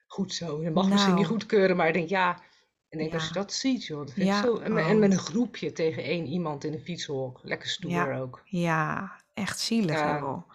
goed 0.08 0.34
zo, 0.34 0.62
je 0.64 0.72
mag 0.72 0.90
misschien 0.90 1.14
niet 1.16 1.24
Nou. 1.24 1.34
goedkeuren, 1.34 1.76
maar 1.76 1.88
ik 1.88 1.94
denk 1.94 2.10
ja, 2.10 2.42
ik 2.90 2.98
denk 2.98 3.14
als 3.14 3.24
je 3.28 3.34
Ja. 3.34 3.40
dat 3.42 3.54
ziet 3.54 3.86
joh, 3.86 4.00
dat 4.00 4.12
vind 4.14 4.28
ik 4.28 4.34
Ja, 4.34 4.42
zo. 4.42 4.58
En, 4.58 4.74
met- 4.74 4.86
en 4.86 4.94
oh. 4.94 5.00
met 5.00 5.12
een 5.12 5.18
groepje 5.18 5.72
tegen 5.72 6.04
één 6.04 6.26
iemand 6.26 6.64
in 6.64 6.74
een 6.74 6.80
fietshok, 6.80 7.40
lekker 7.44 7.70
stoer 7.70 7.92
Ja. 7.92 8.18
ook. 8.20 8.42
Ja, 8.46 9.12
echt 9.34 9.60
zielig 9.60 9.96
Ja. 10.00 10.46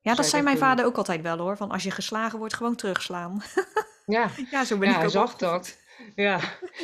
Ja, 0.00 0.14
dat 0.14 0.24
ik 0.24 0.30
zei 0.30 0.42
mijn 0.42 0.56
doen. 0.56 0.64
vader 0.64 0.84
ook 0.84 0.96
altijd 0.96 1.22
wel 1.22 1.38
hoor. 1.38 1.56
Van 1.56 1.70
als 1.70 1.82
je 1.82 1.90
geslagen 1.90 2.38
wordt, 2.38 2.54
gewoon 2.54 2.74
terugslaan. 2.76 3.42
Ja, 4.08 4.30
ja, 4.50 4.64
zo 4.64 4.76
ben 4.78 4.88
ja, 4.88 4.94
ik 4.94 4.96
hij 4.96 5.06
ook 5.06 5.12
zag 5.12 5.36
dat. 5.36 5.78
Ja. 6.14 6.24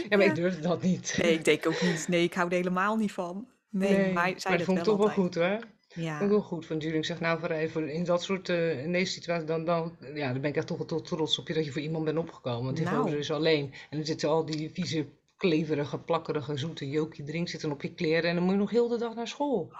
ja, 0.09 0.17
maar 0.17 0.19
Ja. 0.21 0.25
ik 0.25 0.35
durfde 0.35 0.61
dat 0.61 0.83
niet. 0.83 1.19
Nee, 1.23 1.33
ik 1.33 1.45
denk 1.45 1.67
ook 1.67 1.83
niet. 1.83 2.09
Nee, 2.09 2.23
ik 2.23 2.35
hou 2.35 2.49
er 2.49 2.55
helemaal 2.55 2.97
niet 2.97 3.13
van. 3.13 3.47
Nee, 3.71 3.97
Nee, 3.97 4.13
maar 4.13 4.33
zei 4.37 4.57
dat 4.57 4.67
vond 4.67 4.79
ik 4.79 4.85
toch 4.85 4.99
wel 4.99 5.09
goed 5.09 5.35
hoor. 5.35 5.59
Ja, 5.95 6.11
Vond 6.19 6.23
ik 6.23 6.29
wel 6.37 6.41
goed 6.47 6.67
van 6.67 6.79
Julie. 6.79 6.97
Ik 6.97 7.05
zeg 7.05 7.21
nou 7.21 7.41
voor 7.41 7.51
even 7.51 7.89
in 7.89 8.05
dat 8.05 8.23
soort, 8.23 8.49
eh, 8.49 8.85
in 8.85 8.93
deze 8.93 9.13
situatie, 9.13 9.47
dan, 9.47 9.65
dan, 9.65 9.97
ja, 10.15 10.33
dan 10.33 10.41
ben 10.41 10.51
ik 10.51 10.57
echt 10.57 10.67
toch 10.67 10.77
wel 10.79 10.87
tot 10.87 11.07
trots 11.07 11.39
op 11.39 11.49
je 11.49 11.55
dat 11.55 11.65
je 11.65 11.73
voor 11.73 11.81
iemand 11.81 12.05
bent 12.05 12.19
opgekomen. 12.19 12.65
Want 12.65 12.77
die 12.77 12.87
Nou. 12.87 13.03
gozer 13.03 13.19
is 13.19 13.31
alleen. 13.31 13.65
En 13.91 13.97
dan 13.97 14.07
zitten 14.07 14.29
al 14.29 14.45
die 14.45 14.71
vieze, 14.73 15.07
kleverige, 15.37 15.99
plakkerige, 15.99 16.57
zoete 16.57 16.89
jokie 16.89 17.25
drink 17.25 17.49
zitten 17.49 17.71
op 17.71 17.83
je 17.83 17.95
kleren. 17.95 18.31
En 18.31 18.35
dan 18.35 18.45
moet 18.45 18.53
je 18.53 18.59
nog 18.59 18.71
heel 18.71 18.89
de 18.89 18.99
dag 18.99 19.15
naar 19.15 19.29
school. 19.29 19.73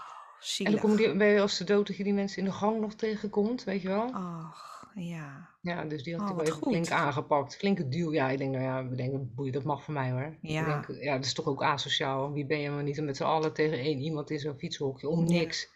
En 0.57 0.71
dan 0.71 0.79
kom 0.79 0.99
je, 0.99 1.15
ben 1.15 1.27
je 1.27 1.41
als 1.41 1.57
de 1.57 1.63
dood 1.63 1.87
dat 1.87 1.97
je 1.97 2.03
die 2.03 2.13
mensen 2.13 2.37
in 2.39 2.45
de 2.45 2.51
gang 2.51 2.79
nog 2.81 2.93
tegenkomt, 2.93 3.63
weet 3.63 3.81
je 3.81 3.87
wel. 3.87 4.09
Ach, 4.13 4.74
ja. 4.95 5.49
Ja, 5.61 5.85
dus 5.85 6.03
die 6.03 6.13
had 6.15 6.23
Oh, 6.23 6.29
ik 6.29 6.35
wel 6.35 6.45
even 6.45 6.67
flink 6.71 6.89
aangepakt. 6.91 7.55
Flinke 7.55 7.87
duw. 7.87 8.13
Ja, 8.13 8.29
ik 8.29 8.37
denk, 8.37 8.51
nou 8.51 8.63
ja, 8.63 8.87
we 8.87 8.95
denken, 8.95 9.31
boeien, 9.35 9.53
dat 9.53 9.63
mag 9.63 9.83
voor 9.83 9.93
mij 9.93 10.11
hoor. 10.11 10.37
Ik 10.41 10.49
Ja. 10.49 10.65
denk, 10.65 11.01
ja, 11.01 11.15
dat 11.15 11.25
is 11.25 11.33
toch 11.33 11.45
ook 11.45 11.63
asociaal. 11.63 12.31
Wie 12.31 12.45
ben 12.45 12.59
je 12.59 12.69
maar 12.69 12.83
niet 12.83 12.99
om 12.99 13.05
met 13.05 13.17
z'n 13.17 13.23
allen 13.23 13.53
tegen 13.53 13.77
één 13.77 13.99
iemand 13.99 14.29
in 14.29 14.39
zo'n 14.39 14.57
fietshokje 14.57 15.07
om 15.07 15.23
niks. 15.23 15.73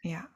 Ja, 0.00 0.30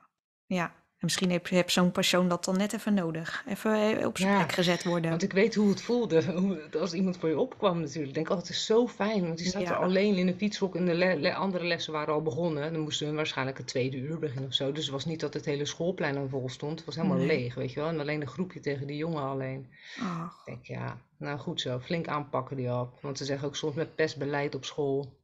ja. 0.46 0.83
Misschien 1.04 1.30
heb, 1.30 1.48
heb 1.48 1.70
zo'n 1.70 1.90
persoon 1.90 2.28
dat 2.28 2.44
dan 2.44 2.56
net 2.56 2.72
even 2.72 2.94
nodig. 2.94 3.44
Even 3.48 3.98
eh, 3.98 4.06
op 4.06 4.18
zijn 4.18 4.30
Ja, 4.30 4.36
plek 4.36 4.52
gezet 4.52 4.84
worden. 4.84 5.10
Want 5.10 5.22
ik 5.22 5.32
weet 5.32 5.54
hoe 5.54 5.68
het 5.68 5.82
voelde 5.82 6.22
als 6.80 6.92
iemand 6.92 7.16
voor 7.16 7.28
je 7.28 7.38
opkwam 7.38 7.80
natuurlijk. 7.80 8.08
Ik 8.08 8.14
denk, 8.14 8.28
oh, 8.30 8.36
het 8.36 8.48
is 8.48 8.66
zo 8.66 8.88
fijn. 8.88 9.22
Want 9.22 9.38
die 9.38 9.46
staat 9.46 9.62
er 9.68 9.74
alleen 9.76 10.16
in 10.16 10.28
een 10.28 10.36
fietshok 10.36 10.76
en 10.76 10.84
de 10.84 10.94
le- 10.94 11.14
le- 11.14 11.34
andere 11.34 11.64
lessen 11.66 11.92
waren 11.92 12.14
al 12.14 12.22
begonnen. 12.22 12.72
Dan 12.72 12.82
moesten 12.82 13.08
we 13.08 13.14
waarschijnlijk 13.14 13.58
het 13.58 13.66
tweede 13.66 13.96
uur 13.96 14.18
beginnen 14.18 14.46
of 14.48 14.54
zo. 14.54 14.72
Dus 14.72 14.82
het 14.84 14.92
was 14.92 15.04
niet 15.04 15.20
dat 15.20 15.34
het 15.34 15.44
hele 15.44 15.64
schoolplein 15.64 16.14
dan 16.14 16.28
vol 16.28 16.48
stond. 16.48 16.76
Het 16.76 16.86
was 16.86 16.96
helemaal 16.96 17.16
Nee. 17.16 17.26
leeg, 17.26 17.54
weet 17.54 17.72
je 17.72 17.80
wel. 17.80 17.88
En 17.88 18.00
alleen 18.00 18.20
een 18.20 18.26
groepje 18.26 18.60
tegen 18.60 18.86
die 18.86 18.96
jongen 18.96 19.22
alleen. 19.22 19.68
Ach, 20.00 20.40
Ik 20.44 20.52
denk, 20.52 20.64
ja, 20.64 20.98
nou 21.18 21.38
goed 21.38 21.60
zo. 21.60 21.78
Flink 21.78 22.08
aanpakken 22.08 22.56
die 22.56 22.72
op. 22.74 22.98
Want 23.00 23.18
ze 23.18 23.24
zeggen 23.24 23.48
ook 23.48 23.56
soms 23.56 23.74
met 23.74 23.94
pestbeleid 23.94 24.54
op 24.54 24.64
school. 24.64 25.16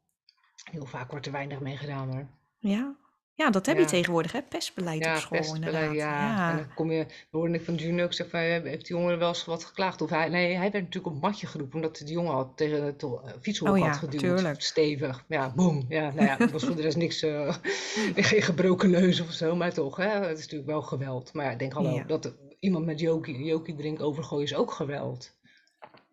Heel 0.70 0.87
vaak 0.87 1.10
wordt 1.10 1.26
er 1.26 1.32
weinig 1.32 1.60
mee 1.60 1.76
gedaan 1.76 2.10
hoor. 2.12 2.26
ja. 2.58 2.94
Ja, 3.40 3.50
dat 3.50 3.66
heb 3.66 3.78
je 3.78 3.85
tegenwoordig, 3.85 4.32
hè? 4.32 4.42
Pestbeleid 4.42 5.06
op 5.06 5.16
school, 5.16 5.54
inderdaad. 5.54 5.94
ja. 5.94 6.50
En 6.50 6.56
dan 6.56 6.75
kom 6.75 6.90
je, 6.90 7.06
hoorde 7.30 7.54
ik 7.54 7.64
van 7.64 7.75
Juno 7.75 8.04
ook 8.04 8.12
zeggen, 8.12 8.61
van, 8.61 8.68
heeft 8.70 8.87
die 8.87 8.97
jongen 8.97 9.18
wel 9.18 9.28
eens 9.28 9.44
wat 9.44 9.64
geklaagd? 9.64 10.02
Of 10.02 10.11
hij, 10.11 10.28
nee, 10.28 10.54
hij 10.54 10.70
werd 10.70 10.85
natuurlijk 10.85 11.14
op 11.14 11.20
matje 11.23 11.47
geroepen, 11.47 11.75
omdat 11.75 12.02
die 12.04 12.12
jongen 12.12 12.32
had 12.32 12.56
tegen 12.56 12.85
het 12.85 13.04
fietshok 13.40 13.68
Oh 13.68 13.78
ja, 13.78 13.87
had 13.87 13.97
geduwd. 13.97 14.20
tuurlijk. 14.20 14.62
Stevig. 14.62 15.25
Ja, 15.28 15.52
boem. 15.56 15.85
Ja, 15.88 16.12
nou 16.14 16.26
ja, 16.26 16.37
het 16.38 16.50
was 16.50 16.64
voor 16.64 16.76
de 16.76 16.82
rest 16.82 16.97
niks, 16.97 17.23
eh, 17.23 17.54
geen 18.30 18.42
gebroken 18.42 18.90
neus 18.90 19.20
of 19.20 19.30
zo, 19.30 19.56
maar 19.56 19.73
toch, 19.73 19.97
hè. 19.97 20.09
Het 20.09 20.38
is 20.38 20.44
natuurlijk 20.44 20.70
wel 20.70 20.82
geweld. 20.82 21.32
Maar 21.32 21.44
ja, 21.44 21.50
ik 21.50 21.59
denk, 21.59 21.73
hallo, 21.73 22.02
dat 22.06 22.32
iemand 22.59 22.87
met 22.87 23.00
jokie, 23.00 23.44
jokie 23.44 23.75
drink 23.75 24.02
overgooien 24.02 24.44
is 24.44 24.54
ook 24.54 24.70
geweld. 24.73 25.38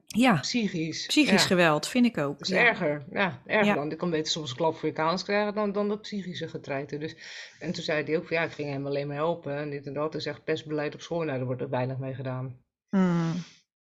Ja, 0.07 0.33
Psychisch. 0.39 1.05
psychisch 1.05 1.41
Ja. 1.41 1.47
geweld 1.47 1.87
vind 1.87 2.05
ik 2.05 2.17
ook. 2.17 2.37
Dat 2.39 2.47
is 2.47 2.53
Ja. 2.53 2.65
erger. 2.65 3.05
Ja, 3.11 3.41
erger 3.45 3.65
Ja. 3.67 3.73
dan. 3.75 3.91
Ik 3.91 3.97
kan 3.97 4.09
beter 4.09 4.31
soms 4.31 4.49
een 4.49 4.55
klap 4.55 4.75
voor 4.77 4.87
je 4.89 4.93
kans 4.95 5.23
krijgen 5.23 5.53
dan, 5.53 5.71
dan 5.71 5.87
dat 5.87 6.01
psychische 6.01 6.47
getreiten. 6.47 6.99
Dus, 6.99 7.15
en 7.59 7.71
toen 7.71 7.83
zei 7.83 8.03
hij 8.03 8.17
ook 8.17 8.27
van 8.27 8.37
ja, 8.37 8.43
ik 8.43 8.51
ging 8.51 8.69
hem 8.69 8.85
alleen 8.85 9.07
maar 9.07 9.15
helpen. 9.15 9.57
En 9.57 9.69
dit 9.69 9.85
en 9.87 9.93
dat. 9.93 10.15
is 10.15 10.25
echt 10.25 10.43
pestbeleid 10.43 10.93
op 10.93 11.01
school. 11.01 11.23
Nou, 11.23 11.37
daar 11.37 11.45
wordt 11.45 11.61
er 11.61 11.69
weinig 11.69 11.97
mee 11.97 12.13
gedaan. 12.13 12.57
Mm, 12.89 13.33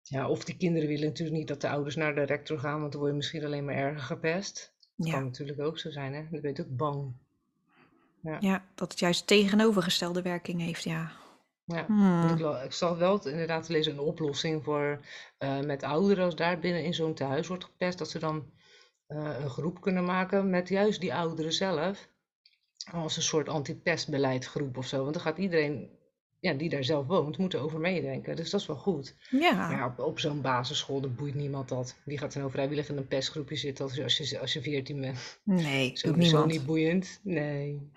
Ja, 0.02 0.30
of 0.30 0.44
die 0.46 0.58
kinderen 0.58 0.88
willen 0.88 1.08
natuurlijk 1.08 1.38
niet 1.38 1.48
dat 1.48 1.62
de 1.62 1.70
ouders 1.70 1.96
naar 1.96 2.16
de 2.16 2.24
rector 2.24 2.60
gaan, 2.60 2.80
want 2.80 2.92
dan 2.92 3.00
word 3.02 3.12
je 3.12 3.18
misschien 3.18 3.46
alleen 3.46 3.66
maar 3.66 3.76
erger 3.76 4.02
gepest. 4.02 4.74
Dat 4.96 5.12
kan 5.12 5.24
natuurlijk 5.24 5.60
ook 5.60 5.80
zo 5.80 5.90
zijn, 5.92 6.14
hè? 6.14 6.26
Dan 6.32 6.42
ben 6.42 6.54
je 6.54 6.62
ook 6.62 6.76
bang. 6.78 7.14
Ja. 8.22 8.38
ja, 8.40 8.66
dat 8.76 8.92
het 8.92 9.00
juist 9.00 9.28
tegenovergestelde 9.28 10.22
werking 10.22 10.62
heeft, 10.62 10.84
ja. 10.84 11.12
Ja. 11.74 11.86
Hmm. 11.86 12.56
Ik, 12.64 12.72
zag 12.74 12.98
wel 12.98 13.14
het 13.14 13.26
inderdaad 13.26 13.66
te 13.66 13.72
lezen 13.72 13.92
een 13.94 14.00
oplossing 14.00 14.64
voor 14.64 15.00
eh, 15.38 15.60
met 15.60 15.84
ouderen 15.84 16.26
als 16.26 16.36
daar 16.36 16.60
binnen 16.60 16.84
in 16.84 16.94
zo'n 16.94 17.14
tehuis 17.14 17.48
wordt 17.48 17.64
gepest, 17.64 17.98
dat 17.98 18.10
ze 18.10 18.20
dan 18.20 18.52
eh, 19.08 19.36
een 19.40 19.50
groep 19.50 19.82
kunnen 19.82 20.04
maken 20.06 20.50
met 20.50 20.70
juist 20.70 21.02
die 21.02 21.14
ouderen 21.14 21.54
zelf. 21.54 22.10
Als 22.92 23.16
een 23.18 23.24
soort 23.24 23.50
anti-pestbeleidgroep 23.50 24.78
of 24.78 24.88
zo. 24.88 25.02
Want 25.02 25.14
dan 25.14 25.24
gaat 25.24 25.38
iedereen 25.38 25.90
ja, 26.40 26.54
die 26.54 26.70
daar 26.70 26.84
zelf 26.84 27.08
woont, 27.08 27.38
moet 27.38 27.54
erover 27.54 27.80
meedenken. 27.80 28.36
Dus 28.36 28.50
dat 28.50 28.60
is 28.62 28.68
wel 28.68 28.76
goed. 28.76 29.16
Ja, 29.30 29.68
Maar 29.70 29.86
op, 29.86 30.00
op 30.00 30.20
zo'n 30.20 30.42
basisschool, 30.42 31.02
dan 31.02 31.16
boeit 31.16 31.36
niemand 31.36 31.70
dat. 31.70 31.98
Wie 32.06 32.18
gaat 32.18 32.34
er 32.34 32.40
nou 32.40 32.52
vrijwillig 32.52 32.90
in 32.90 32.98
een 32.98 33.08
pestgroepje 33.08 33.56
zitten 33.56 33.86
als, 33.86 33.96
je- 33.96 34.04
als, 34.04 34.18
je, 34.18 34.40
als 34.40 34.54
je 34.54 34.62
14 34.62 35.02
bent? 35.02 35.40
nee, 35.44 35.88
doet 35.90 35.98
Sowieso 36.00 36.22
niemand. 36.32 36.52
niet 36.52 36.66
boeiend. 36.66 37.20
Nee. 37.24 37.92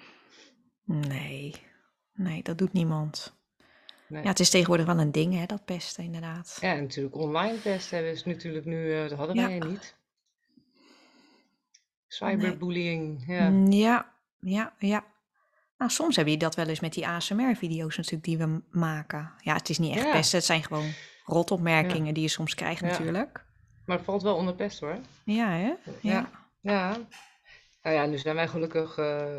Nee, 0.84 1.54
nee, 2.14 2.42
dat 2.42 2.58
doet 2.58 2.72
niemand. 2.72 3.40
Nee. 4.12 4.22
Ja, 4.22 4.28
het 4.28 4.40
is 4.40 4.50
tegenwoordig 4.50 4.86
wel 4.86 4.98
een 4.98 5.12
ding, 5.12 5.34
hè, 5.34 5.46
dat 5.46 5.64
pesten, 5.64 6.04
inderdaad. 6.04 6.58
Ja, 6.60 6.74
en 6.74 6.80
natuurlijk 6.82 7.16
online 7.16 7.56
pesten 7.58 7.96
hebben 7.96 8.14
is 8.14 8.24
natuurlijk 8.24 8.64
nu, 8.64 8.94
eh, 8.94 9.08
dat 9.08 9.18
hadden 9.18 9.36
wij 9.36 9.56
Ja. 9.56 9.64
niet. 9.64 9.94
Cyberbullying, 12.08 13.24
ja. 13.26 13.48
Mm, 13.50 13.72
Ja, 13.72 14.12
ja, 14.40 14.72
ja. 14.78 15.04
Nou, 15.78 15.90
soms 15.90 16.16
heb 16.16 16.26
je 16.26 16.36
dat 16.36 16.54
wel 16.54 16.66
eens 16.66 16.80
met 16.80 16.92
die 16.92 17.06
ASMR-video's 17.06 17.96
natuurlijk 17.96 18.24
die 18.24 18.38
we 18.38 18.60
maken. 18.70 19.32
Ja, 19.38 19.54
het 19.54 19.68
is 19.68 19.78
niet 19.78 19.94
echt 19.96 20.04
Ja. 20.04 20.12
pesten, 20.12 20.36
het 20.38 20.46
zijn 20.46 20.62
gewoon 20.64 20.90
rotopmerkingen 21.24 22.14
die 22.14 22.22
je 22.22 22.28
soms 22.28 22.54
krijgt 22.54 22.80
natuurlijk. 22.82 23.44
Maar 23.86 23.96
het 23.96 24.06
valt 24.06 24.22
wel 24.22 24.36
onder 24.36 24.54
pest 24.54 24.80
hoor. 24.80 24.98
Ja, 25.24 25.48
hè? 25.50 25.66
Ja. 25.66 25.76
Ja. 26.00 26.28
Ja. 26.60 26.96
Nou 27.82 27.96
ja, 27.96 28.06
nu 28.06 28.18
zijn 28.18 28.34
wij 28.34 28.48
gelukkig 28.48 28.98
eh, 28.98 29.34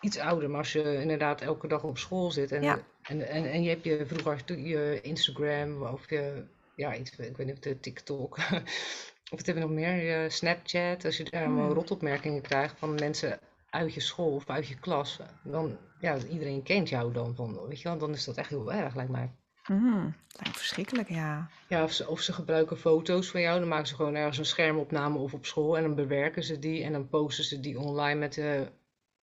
iets 0.00 0.18
ouder, 0.18 0.48
maar 0.50 0.58
als 0.58 0.72
je 0.72 1.00
inderdaad 1.00 1.40
elke 1.40 1.68
dag 1.68 1.82
op 1.82 1.98
school 1.98 2.30
zit 2.30 2.52
en, 2.52 2.62
Ja. 2.62 2.78
En, 3.02 3.28
en, 3.28 3.50
en 3.50 3.62
je 3.62 3.68
hebt 3.68 3.84
je 3.84 4.06
vroeger 4.06 4.58
je 4.58 5.00
Instagram 5.00 5.82
of 5.82 6.10
je, 6.10 6.44
ja, 6.76 6.96
iets, 6.96 7.10
ik 7.10 7.36
weet 7.36 7.46
niet 7.46 7.56
of 7.56 7.62
de 7.62 7.80
TikTok, 7.80 8.36
of 9.32 9.38
wat 9.38 9.46
hebben 9.46 9.54
we 9.54 9.68
nog 9.68 9.78
meer, 9.78 9.94
je 9.94 10.30
Snapchat, 10.30 11.04
als 11.04 11.16
je 11.16 11.24
daar 11.24 11.44
allemaal 11.44 11.66
Hmm. 11.66 11.74
rotopmerkingen 11.74 12.42
krijgt 12.42 12.78
van 12.78 12.94
mensen 12.94 13.38
uit 13.70 13.94
je 13.94 14.00
school 14.00 14.34
of 14.34 14.50
uit 14.50 14.66
je 14.68 14.78
klas, 14.78 15.18
dan, 15.44 15.78
ja, 16.00 16.16
iedereen 16.30 16.62
kent 16.62 16.88
jou 16.88 17.12
dan 17.12 17.34
van, 17.34 17.66
weet 17.68 17.80
je 17.80 17.88
wel, 17.88 17.98
dan 17.98 18.12
is 18.12 18.24
dat 18.24 18.36
echt 18.36 18.48
heel 18.48 18.72
erg, 18.72 18.94
lijkt 18.94 19.10
mij. 19.10 19.30
Mm, 19.66 20.14
lijkt 20.42 20.58
verschrikkelijk, 20.58 21.08
ja. 21.08 21.48
Ja, 21.68 21.82
of 21.82 21.92
ze, 21.92 22.08
of 22.08 22.20
ze 22.20 22.32
gebruiken 22.32 22.78
foto's 22.78 23.30
van 23.30 23.40
jou, 23.40 23.58
dan 23.58 23.68
maken 23.68 23.86
ze 23.86 23.94
gewoon 23.94 24.14
ergens 24.14 24.38
een 24.38 24.44
schermopname 24.44 25.18
of 25.18 25.34
op 25.34 25.46
school 25.46 25.76
en 25.76 25.82
dan 25.82 25.94
bewerken 25.94 26.42
ze 26.42 26.58
die 26.58 26.82
en 26.84 26.92
dan 26.92 27.08
posten 27.08 27.44
ze 27.44 27.60
die 27.60 27.78
online 27.78 28.18
met 28.18 28.34
de 28.34 28.72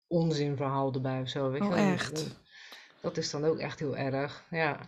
onzinverhaal 0.07 0.93
erbij 0.93 1.21
of 1.21 1.29
zo, 1.29 1.49
weet 1.49 1.61
je 1.61 1.67
Oh, 1.69 1.75
wel. 1.75 1.93
Echt? 1.93 2.37
Dat, 3.01 3.17
is 3.17 3.29
dan 3.29 3.45
ook 3.45 3.57
echt 3.57 3.79
heel 3.79 3.97
erg, 3.97 4.43
ja. 4.49 4.79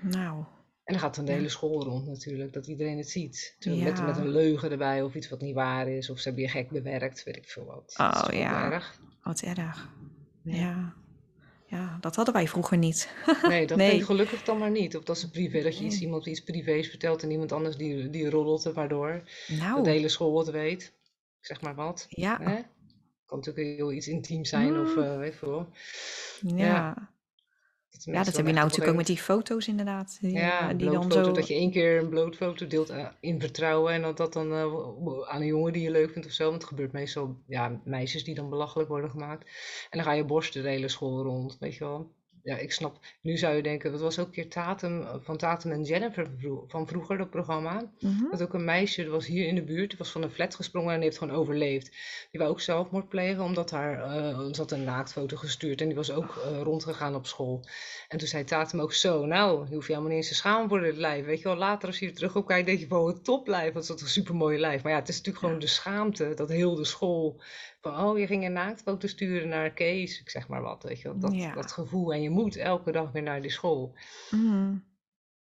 Nou, 0.00 0.44
En 0.84 0.92
dan 0.92 0.98
gaat 0.98 1.14
dan 1.16 1.24
de 1.24 1.30
Ja. 1.30 1.36
hele 1.36 1.48
school 1.48 1.82
rond 1.84 2.06
natuurlijk, 2.06 2.52
dat 2.52 2.66
iedereen 2.66 2.96
het 2.98 3.10
ziet. 3.10 3.56
Terwijl 3.58 3.82
Met, 3.82 3.98
Ja. 3.98 4.04
met 4.04 4.16
een 4.16 4.28
leugen 4.28 4.70
erbij 4.70 5.02
of 5.02 5.14
iets 5.14 5.28
wat 5.28 5.40
niet 5.40 5.54
waar 5.54 5.88
is, 5.88 6.10
of 6.10 6.18
ze 6.18 6.24
hebben 6.28 6.42
je 6.42 6.50
gek 6.50 6.70
bewerkt, 6.70 7.24
weet 7.24 7.36
ik 7.36 7.48
veel 7.48 7.64
wat. 7.64 7.94
Dat 7.96 8.14
is 8.14 8.22
Oh, 8.22 8.38
ja. 8.40 8.70
erg. 8.72 8.98
wat 9.22 9.40
erg. 9.40 9.88
Ja. 10.42 10.54
Ja. 10.54 10.94
Ja, 11.66 11.98
dat 12.00 12.16
hadden 12.16 12.34
wij 12.34 12.48
vroeger 12.48 12.78
niet. 12.78 13.12
Nee, 13.48 13.66
dat 13.66 13.76
Nee. 13.76 14.04
gelukkig 14.04 14.42
dan 14.42 14.58
maar 14.58 14.70
niet. 14.70 14.96
Of 14.96 15.04
dat 15.04 15.18
ze 15.18 15.30
privé, 15.30 15.62
dat 15.62 15.78
je 15.78 15.84
iets, 15.84 16.00
iemand 16.00 16.26
iets 16.26 16.42
privés 16.42 16.88
vertelt 16.88 17.22
en 17.22 17.30
iemand 17.30 17.52
anders 17.52 17.76
die, 17.76 18.10
die 18.10 18.30
roddelt 18.30 18.64
er 18.64 18.74
maar 18.74 18.88
door. 18.88 19.12
Dat 19.12 19.24
de 19.48 19.54
Nou, 19.56 19.88
hele 19.88 20.08
school 20.08 20.38
het 20.38 20.50
weet. 20.50 20.92
Zeg 21.40 21.60
maar 21.60 21.74
wat. 21.74 22.06
ja. 22.08 22.38
Hè? 22.40 22.60
Kan 23.26 23.38
natuurlijk 23.38 23.76
heel 23.76 23.92
iets 23.92 24.08
intiem 24.08 24.44
zijn 24.44 24.78
of 24.80 24.96
Mm. 24.96 25.02
eh, 25.02 25.16
weet 25.18 25.32
ik 25.32 25.38
veel. 25.38 25.68
Ja. 26.40 26.56
Ja. 26.56 27.10
Ja, 28.04 28.24
dat 28.24 28.36
heb 28.36 28.46
je 28.46 28.52
nou 28.52 28.64
natuurlijk 28.64 28.90
ook 28.90 28.96
met 28.96 29.06
die 29.06 29.18
foto's 29.18 29.68
inderdaad. 29.68 30.18
Die, 30.20 30.32
Ja, 30.32 30.62
eh, 30.62 30.70
een 30.70 30.76
die 30.76 30.90
dan 30.90 31.12
zo... 31.12 31.32
dat 31.32 31.48
je 31.48 31.54
één 31.54 31.70
keer 31.70 31.98
een 31.98 32.08
blootfoto 32.08 32.66
deelt 32.66 32.90
eh, 32.90 33.06
in 33.20 33.40
vertrouwen 33.40 33.92
en 33.92 34.02
dat 34.02 34.16
dat 34.16 34.32
dan 34.32 34.52
eh, 34.52 35.28
aan 35.28 35.40
een 35.40 35.46
jongen 35.46 35.72
die 35.72 35.82
je 35.82 35.90
leuk 35.90 36.12
vindt 36.12 36.26
of 36.26 36.34
zo. 36.34 36.44
Want 36.44 36.54
het 36.54 36.64
gebeurt 36.64 36.92
meestal, 36.92 37.36
ja, 37.46 37.80
meisjes 37.84 38.24
die 38.24 38.34
dan 38.34 38.50
belachelijk 38.50 38.88
worden 38.88 39.10
gemaakt. 39.10 39.44
En 39.90 39.98
dan 39.98 40.02
ga 40.02 40.12
je 40.12 40.24
borsten 40.24 40.62
de 40.62 40.68
hele 40.68 40.88
school 40.88 41.22
rond, 41.22 41.56
weet 41.60 41.74
je 41.74 41.84
wel. 41.84 42.10
Ja, 42.44 42.56
ik 42.56 42.72
snap. 42.72 42.98
Nu 43.20 43.36
zou 43.36 43.56
je 43.56 43.62
denken, 43.62 43.92
dat 43.92 44.00
was 44.00 44.18
ook 44.18 44.26
een 44.26 44.32
keer 44.32 44.48
Tatum, 44.48 45.00
eh, 45.00 45.14
van 45.20 45.36
Tatum 45.36 45.70
en 45.70 45.82
Jennifer 45.82 46.30
van 46.66 46.86
vroeger, 46.86 47.18
dat 47.18 47.30
programma. 47.30 47.90
Mhm. 48.00 48.30
Dat 48.30 48.42
ook 48.42 48.54
een 48.54 48.64
meisje, 48.64 49.02
dat 49.02 49.12
was 49.12 49.26
hier 49.26 49.46
in 49.46 49.54
de 49.54 49.62
buurt, 49.62 49.88
die 49.88 49.98
was 49.98 50.10
van 50.10 50.22
een 50.22 50.30
flat 50.30 50.54
gesprongen 50.54 50.94
en 50.94 51.00
heeft 51.00 51.18
gewoon 51.18 51.36
overleefd. 51.36 51.90
Die 52.30 52.40
wou 52.40 52.50
ook 52.50 52.60
zelfmoord 52.60 53.08
plegen, 53.08 53.42
omdat 53.42 53.70
haar, 53.70 54.02
eh 54.02 54.38
ze 54.52 54.60
had 54.60 54.70
een 54.70 54.84
naaktfoto 54.84 55.36
gestuurd 55.36 55.80
en 55.80 55.86
die 55.86 55.96
was 55.96 56.10
ook 56.10 56.36
eh, 56.36 56.60
rondgegaan 56.62 57.14
op 57.14 57.26
school. 57.26 57.64
En 58.08 58.18
toen 58.18 58.28
zei 58.28 58.44
Tatum 58.44 58.80
ook 58.80 58.92
zo, 58.92 59.26
nou, 59.26 59.68
je 59.68 59.74
hoeft 59.74 59.86
je 59.86 59.92
helemaal 59.92 60.14
niet 60.14 60.22
eens 60.22 60.28
te 60.28 60.34
schamen 60.34 60.68
voor 60.68 60.80
dit 60.80 60.96
lijf. 60.96 61.24
Weet 61.24 61.38
je 61.38 61.48
wel, 61.48 61.56
later 61.56 61.88
als 61.88 61.98
je 61.98 62.06
er 62.06 62.14
terug 62.14 62.36
op 62.36 62.46
kijkt, 62.46 62.66
denk 62.66 62.78
je 62.78 62.86
van, 62.86 63.02
wat 63.02 63.24
top 63.24 63.46
lijf, 63.46 63.72
wat 63.72 63.82
is 63.82 63.88
dat 63.88 64.00
een 64.00 64.06
supermooie 64.06 64.58
lijf. 64.58 64.82
Maar 64.82 64.92
ja, 64.92 64.98
het 64.98 65.08
is 65.08 65.16
natuurlijk 65.16 65.44
gewoon 65.44 65.60
de 65.60 65.66
schaamte, 65.66 66.34
dat 66.34 66.48
heel 66.48 66.74
de 66.74 66.84
school, 66.84 67.40
oh, 67.82 68.18
je 68.18 68.26
ging 68.26 68.44
een 68.44 68.52
naaktfoto 68.52 69.06
sturen 69.06 69.48
naar 69.48 69.70
Kees, 69.70 70.20
ik 70.20 70.30
zeg 70.30 70.48
maar 70.48 70.62
wat, 70.62 70.82
weet 70.82 71.00
je. 71.00 71.12
Dat, 71.18 71.34
Ja. 71.34 71.54
dat 71.54 71.72
gevoel, 71.72 72.12
en 72.12 72.22
je 72.22 72.30
moet 72.30 72.56
elke 72.56 72.92
dag 72.92 73.12
weer 73.12 73.22
naar 73.22 73.42
die 73.42 73.50
school. 73.50 73.94
Mhm. 74.30 74.74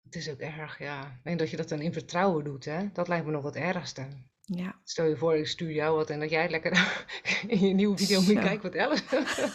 Het 0.04 0.16
is 0.16 0.30
ook 0.30 0.40
erg, 0.40 0.80
ja. 0.80 1.20
En 1.24 1.38
dat 1.38 1.50
je 1.50 1.58
dat 1.58 1.70
dan 1.70 1.82
in 1.82 1.94
vertrouwen 1.94 2.44
doet, 2.44 2.66
hè. 2.66 2.90
Dat 2.94 3.08
lijkt 3.08 3.26
me 3.26 3.32
nog 3.32 3.44
het 3.44 3.56
ergste. 3.56 4.08
Ja. 4.42 4.76
Stel 4.84 5.06
je 5.06 5.18
voor, 5.18 5.38
ik 5.38 5.48
stuur 5.48 5.72
jou 5.72 5.96
wat 5.96 6.10
en 6.10 6.20
dat 6.20 6.30
jij 6.30 6.50
lekker 6.50 7.04
in 7.48 7.60
je 7.60 7.74
nieuwe 7.74 7.98
video 7.98 8.22
moet 8.22 8.34
Zo. 8.34 8.40
kijken 8.42 8.62
wat 8.62 8.74
Ellen. 8.76 9.00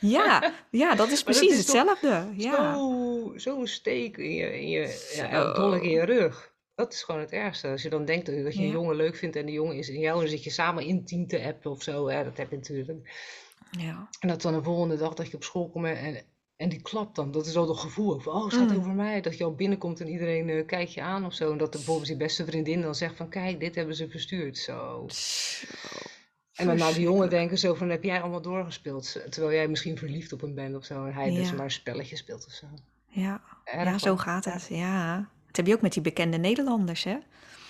Ja, 0.00 0.52
ja, 0.70 0.94
dat 0.94 1.08
is 1.10 1.14
dat 1.14 1.24
precies 1.24 1.50
is 1.50 1.56
hetzelfde. 1.58 2.28
Ja. 2.36 2.74
Zo, 2.74 3.32
zo'n 3.36 3.66
steek 3.66 4.16
in 4.16 4.34
je, 4.34 4.60
in 4.60 4.68
je 4.68 5.12
ja, 5.16 5.42
Zo. 5.44 5.52
dolk 5.52 5.82
in 5.82 5.90
je 5.90 6.04
rug. 6.04 6.54
Dat 6.76 6.92
is 6.92 7.02
gewoon 7.02 7.20
het 7.20 7.30
ergste. 7.32 7.68
Als 7.68 7.82
je 7.82 7.88
dan 7.90 8.04
denkt 8.04 8.26
dat 8.26 8.42
dat 8.44 8.54
je 8.54 8.60
een 8.60 8.66
Ja. 8.66 8.72
jongen 8.72 8.96
leuk 8.96 9.16
vindt 9.16 9.36
en 9.36 9.46
die 9.46 9.54
jongen 9.54 9.76
is 9.76 9.88
in 9.88 10.00
jou, 10.00 10.14
en 10.14 10.20
dan 10.20 10.30
zit 10.30 10.44
je 10.44 10.50
samen 10.50 10.84
intiem 10.84 11.26
te 11.26 11.42
appen 11.44 11.70
of 11.70 11.82
zo. 11.82 12.08
Hè, 12.08 12.24
dat 12.24 12.36
heb 12.36 12.50
je 12.50 12.56
natuurlijk. 12.56 13.10
Ja. 13.70 14.08
En 14.20 14.28
dat 14.28 14.42
dan 14.42 14.52
de 14.54 14.62
volgende 14.62 14.96
dag 14.96 15.14
dat 15.14 15.30
je 15.30 15.36
op 15.36 15.44
school 15.44 15.68
komt 15.70 15.86
en, 15.86 16.22
en 16.56 16.68
die 16.68 16.82
klapt 16.82 17.16
dan. 17.16 17.30
Dat 17.30 17.46
is 17.46 17.56
al 17.56 17.68
het 17.68 17.78
gevoel 17.78 18.18
van, 18.20 18.32
oh, 18.34 18.44
het 18.44 18.54
gaat 18.54 18.70
Mm. 18.70 18.76
over 18.76 18.92
mij. 18.92 19.20
Dat 19.20 19.36
je 19.36 19.44
al 19.44 19.54
binnenkomt 19.54 20.00
en 20.00 20.08
iedereen 20.08 20.48
eh, 20.48 20.66
kijkt 20.66 20.92
je 20.94 21.02
aan 21.02 21.24
of 21.26 21.34
zo. 21.34 21.52
En 21.52 21.58
dat 21.58 21.72
de, 21.72 21.78
bijvoorbeeld 21.78 22.08
je 22.08 22.16
beste 22.16 22.44
vriendin 22.44 22.80
dan 22.82 22.94
zegt 22.94 23.16
van, 23.16 23.28
kijk, 23.28 23.60
dit 23.60 23.74
hebben 23.74 23.94
ze 23.96 24.08
verstuurd. 24.08 24.58
Zo. 24.58 25.06
En 26.54 26.66
dan 26.66 26.76
naar 26.76 26.92
die 26.94 27.02
jongen 27.02 27.30
denken 27.30 27.58
zo 27.58 27.74
van, 27.74 27.88
heb 27.88 28.02
jij 28.02 28.20
allemaal 28.20 28.42
doorgespeeld? 28.42 29.12
Terwijl 29.30 29.54
jij 29.54 29.68
misschien 29.68 29.98
verliefd 29.98 30.32
op 30.32 30.40
hem 30.40 30.54
bent 30.54 30.76
of 30.76 30.84
zo. 30.84 31.04
En 31.04 31.12
hij 31.14 31.34
dus 31.34 31.52
maar 31.52 31.64
een 31.64 31.70
spelletje 31.70 32.16
speelt 32.16 32.46
of 32.46 32.52
zo. 32.52 32.66
Ja. 33.08 33.40
Erg 33.64 33.84
ja, 33.84 33.98
zo 33.98 34.16
gaat 34.16 34.44
het. 34.44 34.66
Ja. 34.70 35.30
Dat 35.56 35.64
heb 35.64 35.66
je 35.66 35.74
ook 35.74 35.82
met 35.82 35.92
die 35.92 36.02
bekende 36.02 36.36
Nederlanders, 36.36 37.04
hè? 37.04 37.18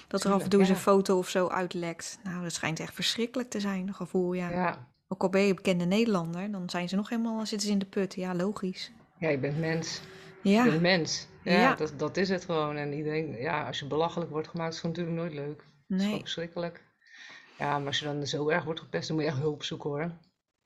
Dat 0.09 0.25
er 0.25 0.33
af 0.33 0.43
en 0.43 0.49
toe 0.49 0.61
eens 0.61 0.69
een 0.69 0.77
foto 0.77 1.19
of 1.19 1.29
zo 1.29 1.49
uitlekt. 1.49 2.19
Nou, 2.23 2.43
dat 2.43 2.53
schijnt 2.53 2.81
echt 2.81 2.95
verschrikkelijk 2.95 3.51
te 3.51 3.61
zijn, 3.61 3.87
dat 3.87 3.95
gevoel, 3.95 4.33
ja. 4.33 4.51
Ja. 4.51 4.89
Ook 5.09 5.23
al 5.23 5.29
ben 5.29 5.41
je 5.41 5.49
een 5.49 5.55
bekende 5.55 5.85
Nederlander, 5.85 6.51
dan 6.51 6.71
zijn 6.71 6.89
ze 6.89 6.97
nog 6.97 7.09
helemaal, 7.09 7.47
zitten 7.47 7.67
ze 7.67 7.73
in 7.73 7.79
de 7.79 7.87
put. 7.87 8.15
Ja, 8.15 8.35
logisch. 8.35 8.93
ja, 9.19 9.29
je 9.29 9.39
bent 9.39 9.59
mens. 9.59 10.01
Je 10.43 10.63
bent 10.63 10.73
Ja, 10.75 10.81
mens. 10.81 11.29
Ja, 11.43 11.53
ja. 11.53 11.75
Dat, 11.75 11.93
dat 11.97 12.17
is 12.17 12.29
het 12.29 12.45
gewoon. 12.45 12.77
En 12.77 12.93
iedereen, 12.93 13.37
ja, 13.41 13.67
als 13.67 13.79
je 13.79 13.87
belachelijk 13.87 14.31
wordt 14.31 14.49
gemaakt, 14.49 14.75
is 14.75 14.83
het 14.83 14.87
natuurlijk 14.87 15.17
nooit 15.17 15.33
leuk. 15.35 15.59
Het 15.59 15.67
is 15.89 15.97
gewoon 15.97 16.11
nee. 16.11 16.21
verschrikkelijk. 16.21 16.85
Ja, 17.59 17.79
maar 17.79 17.87
als 17.87 17.99
je 17.99 18.05
dan 18.05 18.27
zo 18.27 18.49
erg 18.49 18.65
wordt 18.65 18.81
gepest, 18.81 19.07
dan 19.07 19.17
moet 19.17 19.25
je 19.25 19.31
echt 19.31 19.41
hulp 19.41 19.63
zoeken 19.63 19.91
hoor. 19.91 20.11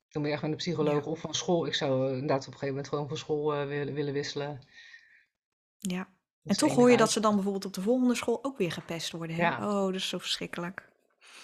Dan 0.08 0.22
moet 0.22 0.26
je 0.26 0.32
echt 0.32 0.42
met 0.42 0.50
een 0.50 0.56
psycholoog 0.56 1.04
Ja. 1.04 1.10
of 1.10 1.20
van 1.20 1.34
school. 1.34 1.66
Ik 1.66 1.74
zou 1.74 2.12
inderdaad 2.12 2.40
op 2.40 2.46
een 2.46 2.52
gegeven 2.52 2.68
moment 2.68 2.88
gewoon 2.88 3.08
van 3.08 3.16
school 3.16 3.54
eh, 3.54 3.66
willen, 3.66 3.94
willen 3.94 4.12
wisselen. 4.12 4.60
Ja. 5.78 6.08
En 6.44 6.56
toch 6.56 6.74
hoor 6.74 6.90
je 6.90 6.96
dat 6.96 7.10
ze 7.10 7.20
dan 7.20 7.34
bijvoorbeeld 7.34 7.64
op 7.64 7.74
de 7.74 7.80
volgende 7.82 8.14
school 8.14 8.44
ook 8.44 8.58
weer 8.58 8.72
gepest 8.72 9.12
worden, 9.12 9.36
hè? 9.36 9.42
Ja. 9.42 9.68
Oh, 9.68 9.84
dat 9.84 9.94
is 9.94 10.08
zo 10.08 10.18
verschrikkelijk. 10.18 10.88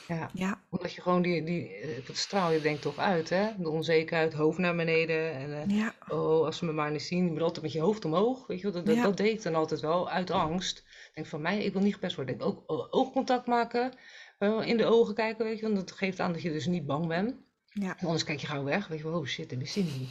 Ja, 0.09 0.31
Ja, 0.33 0.61
omdat 0.71 0.93
je 0.93 1.01
gewoon 1.01 1.23
die, 1.23 1.45
die, 1.45 1.69
eh, 1.69 2.07
dat 2.07 2.17
straal 2.17 2.53
je 2.53 2.61
denkt 2.61 2.83
toch 2.83 2.99
uit, 2.99 3.29
hè? 3.29 3.49
De 3.59 3.69
onzekerheid, 3.69 4.33
hoofd 4.33 4.59
naar 4.59 4.77
beneden. 4.77 5.35
En 5.35 5.53
eh, 5.53 5.77
ja, 5.77 5.95
oh, 6.09 6.45
als 6.45 6.57
ze 6.59 6.65
me 6.65 6.73
maar 6.73 6.91
niet 6.91 7.03
zien, 7.03 7.25
moet 7.25 7.43
altijd 7.43 7.63
met 7.63 7.73
je 7.73 7.81
hoofd 7.81 8.05
omhoog. 8.05 8.47
Weet 8.47 8.61
je 8.61 8.71
dat, 8.71 8.87
dat, 8.87 9.03
dat 9.03 9.17
deed 9.17 9.33
ik 9.33 9.43
dan 9.43 9.55
altijd 9.55 9.81
wel, 9.81 10.11
uit 10.11 10.31
angst. 10.31 10.79
Ik 10.79 11.11
denk 11.15 11.27
van 11.27 11.41
mij, 11.41 11.65
ik 11.65 11.73
wil 11.73 11.83
niet 11.83 11.95
gepest 11.95 12.17
worden. 12.17 12.35
Ik 12.35 12.41
denk 12.41 12.53
ook 12.53 12.71
oh, 12.71 12.87
oogcontact 12.91 13.47
maken, 13.47 13.99
eh, 14.39 14.61
in 14.67 14.77
de 14.77 14.85
ogen 14.85 15.15
kijken, 15.15 15.45
weet 15.45 15.59
je 15.59 15.67
wel. 15.67 15.75
Dat 15.75 15.93
geeft 15.93 16.21
aan 16.21 16.33
dat 16.33 16.43
je 16.43 16.53
dus 16.53 16.67
niet 16.67 16.87
bang 16.87 17.07
bent. 17.07 17.35
Ja, 17.81 17.97
Anders 18.01 18.25
kijk 18.25 18.41
je 18.41 18.47
gauw 18.47 18.65
weg, 18.65 18.87
weet 18.89 18.99
je 18.99 19.05
wel, 19.05 19.19
oh 19.19 19.27
shit, 19.27 19.51
dat 19.51 19.61
is 19.61 19.73
Cindy. 19.73 20.07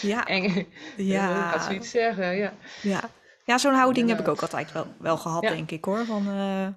ja, 0.00 0.26
Eng. 0.26 0.66
Ja. 0.96 1.50
Gaat 1.50 1.60
ja, 1.60 1.66
zoiets 1.66 1.90
zeggen, 1.90 2.36
ja. 2.36 2.52
ja. 2.82 3.10
Ja, 3.44 3.58
zo'n 3.58 3.74
houding 3.74 4.08
heb 4.08 4.18
ik 4.18 4.26
eh, 4.26 4.32
ook 4.32 4.40
altijd 4.40 4.72
wel, 4.72 4.86
wel 4.98 5.16
gehad, 5.16 5.42
ja. 5.42 5.50
denk 5.50 5.70
ik 5.70 5.84
hoor. 5.84 6.04
Van, 6.04 6.28
eh, 6.28 6.68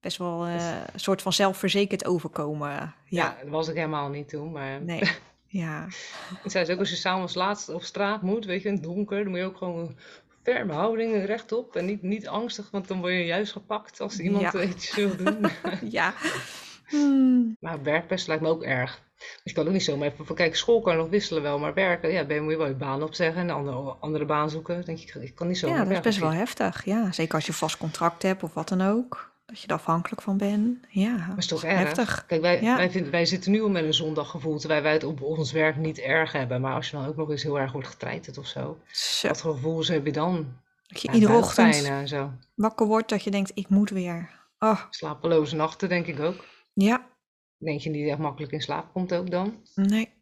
best 0.00 0.16
wel 0.16 0.46
eh, 0.46 0.76
een 0.92 1.00
soort 1.00 1.22
van 1.22 1.32
zelfverzekerd 1.32 2.04
overkomen. 2.04 2.70
Ja, 2.70 2.94
Ja, 3.04 3.36
dat 3.42 3.50
was 3.50 3.68
ik 3.68 3.74
helemaal 3.74 4.08
niet 4.08 4.28
toen. 4.28 4.52
Maar 4.52 4.82
nee. 4.82 5.02
Ja, 5.50 5.86
het 6.42 6.52
zei 6.52 6.64
ze 6.64 6.72
ook 6.72 6.78
als 6.78 6.90
je 6.90 6.96
s'avonds 6.96 7.34
laatst 7.34 7.68
op 7.68 7.82
straat 7.82 8.22
moet, 8.22 8.44
weet 8.44 8.62
je, 8.62 8.68
in 8.68 8.74
het 8.74 8.82
donker, 8.82 9.18
dan 9.22 9.28
moet 9.28 9.38
je 9.38 9.44
ook 9.44 9.56
gewoon 9.56 9.78
een 9.78 9.96
ferme 10.42 10.72
houding 10.72 11.24
rechtop 11.24 11.76
en 11.76 11.84
niet, 11.84 12.02
niet 12.02 12.28
angstig, 12.28 12.70
want 12.70 12.88
dan 12.88 13.00
word 13.00 13.12
je 13.12 13.24
juist 13.24 13.52
gepakt 13.52 14.00
als 14.00 14.18
iemand 14.18 14.54
eh, 14.54 14.68
iets 14.68 14.94
wil 14.94 15.16
doen. 15.16 15.46
ja. 15.98 16.14
Hmm, 16.88 17.56
Maar 17.60 17.82
werkbest 17.82 18.26
lijkt 18.26 18.42
me 18.42 18.48
ook 18.48 18.62
erg. 18.62 19.00
Dus 19.18 19.40
je 19.44 19.52
kan 19.52 19.66
ook 19.66 19.72
niet 19.72 19.82
zomaar 19.82 20.08
even, 20.08 20.34
kijk, 20.34 20.56
school 20.56 20.80
kan 20.80 20.96
nog 20.96 21.08
wisselen 21.08 21.42
wel, 21.42 21.58
maar 21.58 21.74
werken, 21.74 22.10
ja, 22.12 22.24
ben 22.24 22.42
moet 22.42 22.52
je 22.52 22.58
wel 22.58 22.66
je 22.66 22.74
baan 22.74 23.02
opzeggen 23.02 23.40
en 23.40 23.48
een 23.48 23.54
andere, 23.54 23.76
andere 24.00 24.24
baan 24.24 24.50
zoeken. 24.50 24.74
Dan 24.74 24.84
denk 24.84 24.98
je, 24.98 25.22
ik 25.24 25.34
kan 25.34 25.46
niet 25.46 25.58
zomaar 25.58 25.76
Ja, 25.78 25.84
dat 25.84 25.92
is 25.92 26.00
best 26.00 26.18
wel 26.18 26.32
heftig. 26.32 26.84
Ja, 26.84 27.12
zeker 27.12 27.34
als 27.34 27.46
je 27.46 27.52
vast 27.52 27.76
contract 27.76 28.22
hebt 28.22 28.42
of 28.42 28.54
wat 28.54 28.68
dan 28.68 28.80
ook. 28.82 29.32
Dat 29.46 29.60
je 29.60 29.66
er 29.66 29.74
afhankelijk 29.74 30.22
van 30.22 30.36
bent. 30.36 30.78
Ja, 30.88 31.26
Dat 31.28 31.38
is 31.38 31.46
toch 31.46 31.64
erg? 31.64 31.78
heftig. 31.78 32.24
Kijk, 32.26 32.40
wij, 32.40 32.62
Ja. 32.62 32.76
wij, 32.76 32.90
vinden, 32.90 33.10
wij 33.12 33.26
zitten 33.26 33.50
nu 33.52 33.62
al 33.62 33.68
met 33.70 33.84
een 33.84 33.94
zondaggevoel, 33.94 34.58
terwijl 34.58 34.82
wij 34.82 34.92
het 34.92 35.04
op 35.04 35.22
ons 35.22 35.52
werk 35.52 35.76
niet 35.76 35.98
erg 35.98 36.32
hebben. 36.32 36.60
Maar 36.60 36.74
als 36.74 36.90
je 36.90 36.96
dan 36.96 37.06
ook 37.06 37.16
nog 37.16 37.30
eens 37.30 37.42
heel 37.42 37.58
erg 37.58 37.72
wordt 37.72 37.88
getreiterd 37.88 38.38
of 38.38 38.46
zo, 38.46 38.78
Zo, 38.90 39.28
wat 39.28 39.40
voor 39.40 39.54
gevoelens 39.54 39.88
heb 39.88 40.06
je 40.06 40.12
dan? 40.12 40.46
dat 40.86 41.00
je 41.02 41.08
Ja, 41.08 41.14
iedere 41.14 41.36
ochtend 41.36 41.84
en 41.84 42.08
zo. 42.08 42.30
wakker 42.54 42.86
wordt 42.86 43.08
dat 43.08 43.22
je 43.22 43.30
denkt, 43.30 43.50
ik 43.54 43.68
moet 43.68 43.90
weer. 43.90 44.30
Oh, 44.58 44.80
Slapeloze 44.90 45.56
nachten, 45.56 45.88
denk 45.88 46.06
ik 46.06 46.20
ook. 46.20 46.44
Ja, 46.84 47.06
Denk 47.58 47.80
je 47.80 47.90
niet 47.90 48.08
echt 48.08 48.18
makkelijk 48.18 48.52
in 48.52 48.60
slaap 48.60 48.92
komt 48.92 49.14
ook 49.14 49.30
dan? 49.30 49.62
nee. 49.74 50.16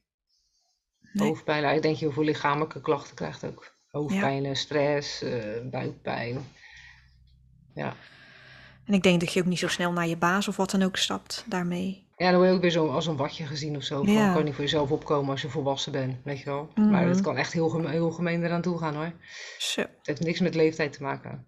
Nee. 1.13 1.29
Hoofdpijn, 1.29 1.63
nou, 1.63 1.77
ik 1.77 1.83
denk 1.83 1.97
je 1.97 2.05
hoeveel 2.05 2.25
lichamelijke 2.25 2.81
klachten 2.81 3.15
krijgt 3.17 3.45
ook. 3.45 3.75
Hoofdpijn, 3.91 4.57
stress, 4.57 5.23
eh, 5.23 5.69
buikpijn. 5.71 6.39
Ja. 7.75 7.95
En 8.85 8.95
ik 8.95 9.03
denk 9.03 9.21
dat 9.21 9.33
je 9.33 9.41
ook 9.41 9.47
niet 9.47 9.59
zo 9.59 9.69
snel 9.69 9.93
naar 9.93 10.07
je 10.07 10.17
baas 10.17 10.49
of 10.49 10.57
wat 10.57 10.71
dan 10.71 10.83
ook 10.83 10.97
stapt 10.97 11.45
daarmee. 11.49 12.05
ja, 12.17 12.27
dan 12.31 12.37
word 12.37 12.49
je 12.49 12.55
ook 12.55 12.61
weer 12.63 12.71
zo 12.71 12.89
als 12.89 13.07
een 13.07 13.17
watje 13.17 13.47
gezien 13.47 13.77
of 13.77 13.83
zo. 13.83 14.07
Ja. 14.07 14.29
kan 14.29 14.39
je 14.39 14.45
niet 14.45 14.55
voor 14.55 14.63
jezelf 14.65 14.91
opkomen 14.91 15.31
als 15.31 15.43
je 15.43 15.49
volwassen 15.49 15.93
bent, 15.93 16.17
weet 16.25 16.39
je 16.39 16.45
wel. 16.45 16.71
Maar 16.75 16.87
Mhm. 17.03 17.09
het 17.09 17.21
kan 17.21 17.37
echt 17.37 17.53
heel, 17.53 17.69
geme- 17.69 17.91
heel 17.91 18.11
gemeen 18.11 18.45
eraan 18.45 18.63
toe 18.63 18.79
gaan 18.79 18.95
hoor. 18.95 19.13
Zo. 19.59 19.81
Het 19.81 19.91
heeft 20.07 20.21
niks 20.21 20.41
met 20.41 20.55
leeftijd 20.55 20.93
te 20.93 21.03
maken. 21.03 21.47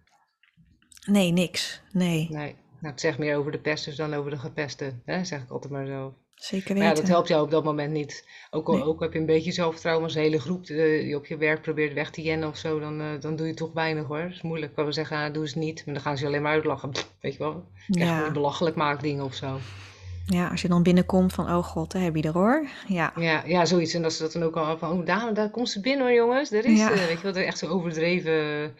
Nee, 1.06 1.30
niks. 1.32 1.82
Nee, 1.92 2.28
Nee. 2.30 2.56
Nou, 2.80 2.92
het 2.92 3.00
zegt 3.00 3.18
meer 3.18 3.36
over 3.36 3.52
de 3.52 3.58
pesters 3.58 3.96
dan 3.96 4.14
over 4.14 4.30
de 4.30 4.38
gepesten, 4.38 5.02
hè? 5.04 5.24
zeg 5.24 5.42
ik 5.42 5.50
altijd 5.50 5.72
maar 5.72 5.86
zo. 5.86 6.14
zeker 6.34 6.74
Maar 6.74 6.82
ja, 6.82 6.88
weten. 6.88 7.02
dat 7.04 7.12
helpt 7.12 7.28
jou 7.28 7.42
op 7.42 7.50
dat 7.50 7.64
moment 7.64 7.92
niet. 7.92 8.28
Ook 8.50 8.68
al 8.68 8.74
Nee. 8.74 8.84
ook 8.84 9.00
heb 9.00 9.12
je 9.12 9.18
een 9.18 9.26
beetje 9.26 9.52
zelfvertrouwen 9.52 10.04
als 10.04 10.14
een 10.14 10.22
hele 10.22 10.40
groep 10.40 10.64
eh, 10.66 11.00
die 11.02 11.16
op 11.16 11.26
je 11.26 11.36
werk 11.36 11.62
probeert 11.62 11.92
weg 11.94 12.10
te 12.10 12.22
jennen 12.22 12.48
of 12.48 12.56
zo, 12.56 12.80
dan, 12.80 13.00
eh, 13.00 13.06
dan 13.20 13.36
doe 13.36 13.46
je 13.46 13.54
toch 13.54 13.72
weinig 13.72 14.06
hoor. 14.06 14.22
Dat 14.22 14.30
is 14.30 14.42
moeilijk. 14.42 14.74
Kan 14.74 14.84
wel 14.84 14.92
zeggen, 14.92 15.16
ah, 15.16 15.32
doe 15.32 15.42
eens 15.42 15.54
niet, 15.54 15.82
maar 15.86 15.94
dan 15.94 16.02
gaan 16.02 16.16
ze 16.16 16.22
je 16.22 16.28
alleen 16.28 16.42
maar 16.42 16.52
uitlachen. 16.52 16.90
Pff, 16.90 17.14
weet 17.20 17.32
je 17.32 17.38
wel? 17.38 17.64
Echt 17.88 18.08
Ja. 18.08 18.30
belachelijk 18.32 18.76
maakt 18.76 19.02
dingen 19.02 19.24
of 19.24 19.34
zo. 19.34 19.58
ja, 20.26 20.48
als 20.48 20.62
je 20.62 20.68
dan 20.68 20.82
binnenkomt 20.82 21.32
van, 21.32 21.46
oh 21.50 21.64
god, 21.64 21.92
daar 21.92 22.02
heb 22.02 22.16
je 22.16 22.22
er 22.22 22.32
hoor. 22.32 22.66
Ja, 22.88 23.12
Ja, 23.16 23.42
ja, 23.46 23.64
zoiets. 23.64 23.94
En 23.94 24.02
dat 24.02 24.12
ze 24.12 24.22
dat 24.22 24.32
dan 24.32 24.42
ook 24.42 24.56
al 24.56 24.78
van, 24.78 24.90
oh 24.90 25.06
dame, 25.06 25.32
daar 25.32 25.50
komt 25.50 25.68
ze 25.70 25.80
binnen 25.80 26.06
hoor 26.06 26.14
jongens. 26.16 26.50
Daar 26.50 26.64
is 26.64 26.78
Ja. 26.78 26.88
ze. 26.96 27.06
Weet 27.06 27.16
je 27.16 27.22
wel, 27.22 27.32
dat 27.32 27.42
echt 27.42 27.58
zo 27.58 27.66
overdreven. 27.66 28.74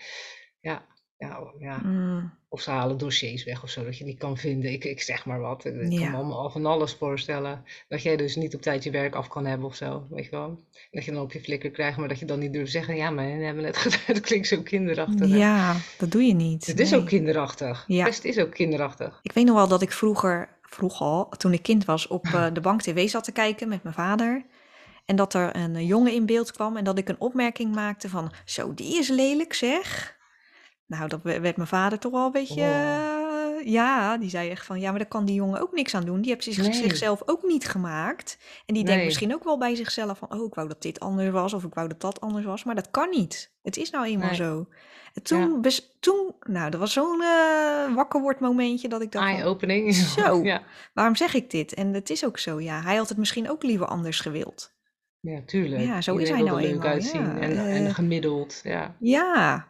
Ja, 0.60 0.82
ja, 1.18 1.38
ja. 1.58 1.80
Mm, 1.84 2.32
Of 2.48 2.60
ze 2.60 2.70
halen 2.70 2.98
dossiers 2.98 3.44
weg 3.44 3.62
of 3.62 3.70
zo, 3.70 3.84
dat 3.84 3.98
je 3.98 4.04
die 4.04 4.16
kan 4.16 4.36
vinden. 4.36 4.72
Ik, 4.72 4.84
ik 4.84 5.00
zeg 5.00 5.26
maar 5.26 5.40
wat. 5.40 5.64
Ik 5.64 5.72
kan 5.74 5.90
Ja. 5.90 6.10
me 6.10 6.16
allemaal 6.16 6.38
al 6.42 6.50
van 6.50 6.66
alles 6.66 6.92
voorstellen. 6.94 7.64
Dat 7.88 8.02
jij 8.02 8.16
dus 8.16 8.36
niet 8.36 8.54
op 8.54 8.62
tijd 8.62 8.84
je 8.84 8.90
werk 8.90 9.14
af 9.14 9.28
kan 9.28 9.46
hebben 9.46 9.66
of 9.66 9.74
zo, 9.74 10.06
weet 10.10 10.24
je 10.24 10.30
wel. 10.30 10.60
Dat 10.90 11.04
je 11.04 11.12
dan 11.12 11.22
op 11.22 11.32
je 11.32 11.40
flikker 11.40 11.70
krijgt, 11.70 11.98
maar 11.98 12.08
dat 12.08 12.18
je 12.18 12.24
dan 12.24 12.38
niet 12.38 12.52
durft 12.52 12.72
zeggen. 12.72 12.96
Ja, 12.96 13.10
maar 13.10 13.24
we 13.38 13.44
hebben 13.44 13.62
net 13.64 13.76
gedaan. 13.86 14.00
Dat 14.06 14.20
klinkt 14.20 14.46
zo 14.46 14.62
kinderachtig. 14.62 15.28
hè. 15.30 15.36
ja, 15.36 15.76
dat 15.98 16.10
doe 16.10 16.22
je 16.22 16.34
niet. 16.34 16.66
Het 16.66 16.80
is 16.80 16.94
ook 16.94 17.06
kinderachtig. 17.06 17.84
Ja. 17.86 18.04
Pest 18.04 18.24
is 18.24 18.38
ook 18.38 18.50
kinderachtig. 18.50 19.18
Ik 19.22 19.32
weet 19.32 19.44
nog 19.44 19.54
wel 19.56 19.68
dat 19.68 19.82
ik 19.82 19.92
vroeger, 19.92 20.48
vroeg 20.62 21.00
al, 21.00 21.28
toen 21.28 21.52
ik 21.52 21.62
kind 21.62 21.84
was, 21.84 22.06
op 22.06 22.24
eh, 22.26 22.46
de 22.52 22.60
bank 22.60 22.82
tv 22.82 23.08
zat 23.08 23.24
te 23.24 23.32
kijken 23.32 23.68
met 23.68 23.82
mijn 23.82 23.94
vader. 23.94 24.44
En 25.04 25.16
dat 25.16 25.34
er 25.34 25.56
een 25.56 25.76
eh, 25.76 25.86
jongen 25.88 26.12
in 26.12 26.26
beeld 26.26 26.52
kwam 26.52 26.76
en 26.76 26.84
dat 26.84 26.98
ik 26.98 27.08
een 27.08 27.20
opmerking 27.20 27.74
maakte 27.74 28.08
van, 28.08 28.32
zo, 28.44 28.74
die 28.74 28.98
is 28.98 29.08
lelijk 29.08 29.54
zeg. 29.54 30.16
Nou, 30.88 31.08
dat 31.08 31.20
we- 31.22 31.40
werd 31.40 31.56
mijn 31.56 31.68
vader 31.68 31.98
toch 31.98 32.12
wel 32.12 32.26
een 32.26 32.32
beetje, 32.32 32.60
Oh. 32.60 32.68
eh, 32.68 33.66
ja, 33.66 34.16
die 34.18 34.30
zei 34.30 34.50
echt 34.50 34.66
van, 34.66 34.80
ja, 34.80 34.90
maar 34.90 34.98
daar 34.98 35.08
kan 35.08 35.24
die 35.24 35.34
jongen 35.34 35.60
ook 35.60 35.72
niks 35.72 35.94
aan 35.94 36.04
doen. 36.04 36.20
Die 36.20 36.30
heeft 36.30 36.44
zich, 36.44 36.56
Nee. 36.58 36.72
zichzelf 36.72 37.22
ook 37.26 37.42
niet 37.42 37.68
gemaakt. 37.68 38.38
En 38.66 38.74
die 38.74 38.84
denkt 38.84 39.04
misschien 39.04 39.34
ook 39.34 39.44
wel 39.44 39.58
bij 39.58 39.74
zichzelf 39.74 40.18
van, 40.18 40.32
oh, 40.34 40.44
ik 40.46 40.54
wou 40.54 40.68
dat 40.68 40.82
dit 40.82 41.00
anders 41.00 41.30
was 41.30 41.52
of 41.54 41.64
ik 41.64 41.74
wou 41.74 41.88
dat 41.88 42.00
dat 42.00 42.20
anders 42.20 42.44
was. 42.44 42.64
Maar 42.64 42.74
dat 42.74 42.90
kan 42.90 43.10
niet. 43.10 43.52
Het 43.62 43.76
is 43.76 43.90
nou 43.90 44.06
eenmaal 44.06 44.26
Nee. 44.26 44.36
zo. 44.36 44.66
En 45.14 45.22
toen, 45.22 45.64
toen, 46.00 46.34
nou, 46.40 46.70
dat 46.70 46.80
was 46.80 46.92
zo'n 46.92 47.22
eh 47.22 47.94
wakker 47.94 48.20
word 48.20 48.40
momentje 48.40 48.88
dat 48.88 49.02
ik 49.02 49.12
dacht 49.12 49.26
Eye-opening. 49.26 49.94
Zo. 49.94 50.42
Ja. 50.42 50.62
waarom 50.94 51.16
zeg 51.16 51.34
ik 51.34 51.50
dit? 51.50 51.74
En 51.74 51.92
het 51.94 52.10
is 52.10 52.24
ook 52.24 52.38
zo, 52.38 52.60
ja. 52.60 52.80
Hij 52.82 52.96
had 52.96 53.08
het 53.08 53.18
misschien 53.18 53.50
ook 53.50 53.62
liever 53.62 53.86
anders 53.86 54.20
gewild. 54.20 54.72
ja, 55.20 55.40
tuurlijk. 55.46 55.82
Ja, 55.82 56.00
zo 56.00 56.16
is 56.16 56.28
hij 56.30 56.42
nou 56.42 56.56
er 56.56 56.62
leuk 56.62 56.72
eenmaal, 56.72 56.86
uitzien 56.88 57.20
ja. 57.24 57.38
en, 57.38 57.50
Eh. 57.56 57.76
en 57.86 57.94
gemiddeld. 57.94 58.60
Ja. 58.64 58.94
Ja. 58.98 59.66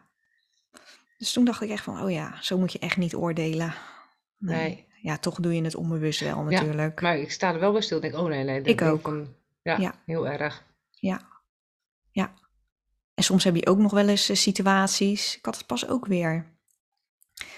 Dus 1.19 1.31
toen 1.31 1.45
dacht 1.45 1.61
ik 1.61 1.69
echt 1.69 1.83
van, 1.83 2.01
oh 2.01 2.11
ja, 2.11 2.37
zo 2.41 2.57
moet 2.57 2.71
je 2.71 2.79
echt 2.79 2.97
niet 2.97 3.15
oordelen. 3.15 3.73
Nee. 4.37 4.59
Nee. 4.59 4.87
Ja, 5.01 5.17
toch 5.17 5.35
doe 5.35 5.55
je 5.55 5.63
het 5.63 5.75
onbewust 5.75 6.19
wel 6.19 6.43
natuurlijk. 6.43 7.01
Maar 7.01 7.17
ik 7.17 7.31
sta 7.31 7.53
er 7.53 7.59
wel 7.59 7.71
bij 7.71 7.81
stil. 7.81 7.97
Ik 7.97 8.03
denk, 8.03 8.15
oh 8.15 8.27
nee, 8.27 8.43
nee. 8.43 8.61
dat 8.61 8.67
Ik 8.67 8.81
ook. 8.81 9.01
Van, 9.01 9.35
ja, 9.61 9.77
Ja. 9.77 9.93
heel 10.05 10.27
erg. 10.27 10.65
Ja. 10.89 11.21
Ja. 12.11 12.33
En 13.13 13.23
soms 13.23 13.43
heb 13.43 13.55
je 13.55 13.67
ook 13.67 13.77
nog 13.77 13.91
wel 13.91 14.07
eens 14.07 14.29
eh, 14.29 14.35
situaties. 14.35 15.37
Ik 15.37 15.45
had 15.45 15.57
het 15.57 15.65
pas 15.65 15.87
ook 15.87 16.05
weer. 16.05 16.45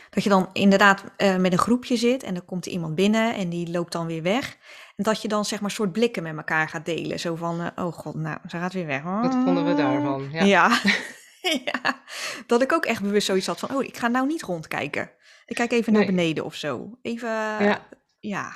Dat 0.10 0.24
je 0.24 0.30
dan 0.30 0.50
inderdaad 0.54 1.04
eh, 1.18 1.38
met 1.38 1.52
een 1.52 1.58
groepje 1.58 1.98
zit 1.98 2.24
en 2.24 2.34
dan 2.34 2.46
komt 2.46 2.66
er 2.66 2.72
iemand 2.72 2.96
binnen 2.96 3.36
en 3.36 3.50
die 3.50 3.72
loopt 3.72 3.92
dan 3.92 4.06
weer 4.06 4.24
weg. 4.24 4.58
En 4.96 5.04
dat 5.04 5.22
je 5.22 5.28
dan 5.28 5.46
zeg 5.46 5.62
maar 5.62 5.72
soort 5.72 5.92
blikken 5.92 6.24
met 6.24 6.38
elkaar 6.38 6.70
gaat 6.70 6.86
delen. 6.86 7.20
Zo 7.20 7.36
van, 7.36 7.62
eh, 7.62 7.86
oh 7.86 7.94
god, 7.94 8.16
nou, 8.16 8.38
ze 8.48 8.58
gaat 8.58 8.74
weer 8.74 8.86
weg. 8.86 9.04
Wat 9.04 9.34
vonden 9.34 9.66
we 9.66 9.76
daarvan? 9.76 10.30
Ja. 10.32 10.44
Ja. 10.44 10.82
Ja. 11.66 12.04
Dat 12.48 12.62
ik 12.62 12.72
ook 12.74 12.86
echt 12.86 13.02
bewust 13.02 13.26
zoiets 13.26 13.48
had 13.48 13.60
van, 13.60 13.76
oh, 13.76 13.84
ik 13.84 13.98
ga 13.98 14.08
nou 14.08 14.28
niet 14.28 14.42
rondkijken. 14.44 15.12
Ik 15.46 15.56
kijk 15.56 15.72
even 15.72 15.94
naar 15.94 16.02
Nee. 16.06 16.12
beneden 16.16 16.46
of 16.46 16.56
zo. 16.56 16.98
Even, 17.02 17.30
Ja. 17.30 17.88
ja. 18.20 18.52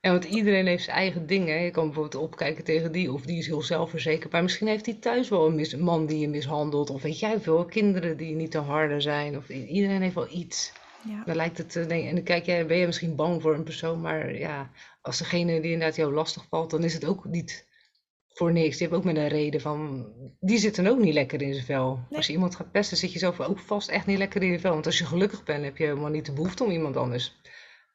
Ja, 0.00 0.10
want 0.10 0.24
iedereen 0.24 0.66
heeft 0.66 0.84
zijn 0.84 0.96
eigen 0.96 1.26
dingen. 1.26 1.62
Je 1.62 1.70
kan 1.70 1.84
bijvoorbeeld 1.84 2.22
opkijken 2.22 2.64
tegen 2.64 2.92
die, 2.92 3.12
of 3.12 3.22
die 3.22 3.38
is 3.38 3.46
heel 3.46 3.62
zelfverzekerd. 3.62 4.32
Maar 4.32 4.42
misschien 4.42 4.66
heeft 4.66 4.86
hij 4.86 4.94
thuis 4.94 5.28
wel 5.28 5.46
een, 5.46 5.54
mis- 5.54 5.72
een 5.72 5.80
man 5.82 6.06
die 6.06 6.18
je 6.18 6.28
mishandelt. 6.28 6.90
Of 6.90 7.02
weet 7.02 7.18
jij 7.18 7.40
veel, 7.40 7.64
kinderen 7.64 8.16
die 8.16 8.34
niet 8.34 8.50
te 8.50 8.58
harde 8.58 9.00
zijn. 9.00 9.36
Of 9.36 9.48
iedereen 9.48 10.02
heeft 10.02 10.14
wel 10.14 10.30
iets. 10.30 10.72
ja. 11.08 11.22
Dan 11.24 11.36
lijkt 11.36 11.58
het, 11.58 11.76
eh, 11.76 11.86
denk, 11.88 12.08
en 12.08 12.14
dan 12.14 12.24
kijk 12.24 12.46
jij, 12.46 12.66
ben 12.66 12.76
je 12.76 12.86
misschien 12.86 13.16
bang 13.16 13.42
voor 13.42 13.54
een 13.54 13.62
persoon. 13.64 14.00
Maar 14.00 14.34
ja, 14.34 14.70
als 15.00 15.18
degene 15.18 15.60
die 15.60 15.72
inderdaad 15.72 15.96
jou 15.96 16.12
lastig 16.12 16.46
valt, 16.48 16.70
dan 16.70 16.84
is 16.84 16.94
het 16.94 17.04
ook 17.04 17.24
niet 17.24 17.68
voor 18.40 18.52
niks. 18.52 18.76
Die 18.76 18.86
heeft 18.86 18.98
ook 18.98 19.04
met 19.04 19.16
een 19.16 19.28
reden 19.28 19.60
van, 19.60 20.06
die 20.40 20.58
zit 20.58 20.76
dan 20.76 20.86
ook 20.86 20.98
niet 20.98 21.14
lekker 21.14 21.42
in 21.42 21.54
zijn 21.54 21.66
vel. 21.66 21.94
Nee. 22.08 22.16
Als 22.16 22.26
je 22.26 22.32
iemand 22.32 22.56
gaat 22.56 22.70
pesten, 22.72 22.96
zit 22.96 23.12
je 23.12 23.18
zelf 23.18 23.40
ook 23.40 23.58
vast 23.58 23.88
echt 23.88 24.06
niet 24.06 24.18
lekker 24.18 24.42
in 24.42 24.50
je 24.52 24.60
vel. 24.60 24.72
Want 24.72 24.86
als 24.86 24.98
je 24.98 25.04
gelukkig 25.06 25.42
bent, 25.44 25.64
heb 25.64 25.76
je 25.76 25.84
helemaal 25.84 26.10
niet 26.10 26.26
de 26.26 26.32
behoefte 26.32 26.64
om 26.64 26.70
iemand 26.70 26.96
anders 26.96 27.40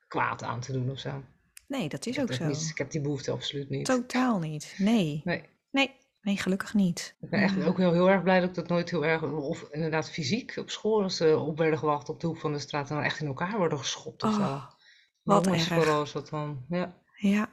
kwaad 0.07 0.43
aan 0.43 0.59
te 0.59 0.71
doen 0.71 0.89
of 0.91 0.99
zo. 0.99 1.23
Nee, 1.67 1.89
dat 1.89 2.05
is 2.05 2.15
Ik 2.17 2.21
ook 2.23 2.33
zo. 2.33 2.45
niet- 2.47 2.67
ik 2.69 2.77
heb 2.77 2.91
die 2.91 3.01
behoefte 3.01 3.31
absoluut 3.31 3.69
niet. 3.69 3.85
Totaal 3.85 4.39
niet. 4.39 4.75
Nee. 4.77 5.21
Nee, 5.23 5.43
Nee. 5.71 5.91
Nee, 6.21 6.37
gelukkig 6.37 6.73
niet. 6.73 7.15
ik 7.21 7.29
ben 7.29 7.41
echt 7.41 7.65
ook 7.65 7.77
heel, 7.77 7.93
heel 7.93 8.09
erg 8.09 8.23
blij 8.23 8.39
dat 8.39 8.49
ik 8.49 8.55
dat 8.55 8.67
nooit 8.67 8.89
heel 8.89 9.05
erg, 9.05 9.23
of 9.23 9.67
inderdaad 9.71 10.09
fysiek 10.09 10.53
op 10.57 10.69
school, 10.69 11.03
als 11.03 11.15
ze 11.17 11.37
op 11.37 11.57
werden 11.57 11.79
gewacht 11.79 12.09
op 12.09 12.19
de 12.19 12.27
hoek 12.27 12.37
van 12.37 12.53
de 12.53 12.59
straat 12.59 12.89
en 12.89 12.95
dan 12.95 13.03
echt 13.03 13.19
in 13.19 13.27
elkaar 13.27 13.57
worden 13.57 13.77
geschopt 13.77 14.23
of 14.23 14.33
zo. 14.33 14.39
Oh, 14.39 14.65
wat 15.23 15.47
erg. 15.47 15.63
Vooral 15.67 16.05
dat 16.13 16.29
dan, 16.29 16.65
ja. 16.69 17.01
Ja, 17.15 17.49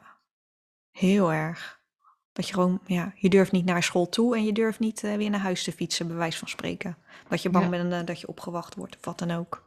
heel 0.90 1.33
erg. 1.33 1.81
Dat 2.33 2.49
je 2.49 2.55
gewoon, 2.55 2.81
ja, 2.87 3.12
je 3.16 3.29
durft 3.29 3.53
niet 3.53 3.64
naar 3.64 3.83
school 3.83 4.09
toe 4.09 4.37
en 4.37 4.45
je 4.45 4.53
durft 4.53 4.79
niet 4.79 5.05
eh, 5.05 5.16
weer 5.16 5.31
naar 5.31 5.40
huis 5.40 5.64
te 5.64 5.73
fietsen, 5.73 6.07
bij 6.07 6.16
wijze 6.16 6.38
van 6.38 6.49
spreken. 6.49 6.97
Dat 7.29 7.42
je 7.42 7.51
bang 7.51 7.64
Ja. 7.64 7.71
bent 7.71 7.92
eh, 7.92 8.05
dat 8.05 8.21
je 8.21 8.29
opgewacht 8.29 8.75
wordt 8.75 8.97
of 8.97 9.05
wat 9.05 9.18
dan 9.18 9.31
ook. 9.31 9.64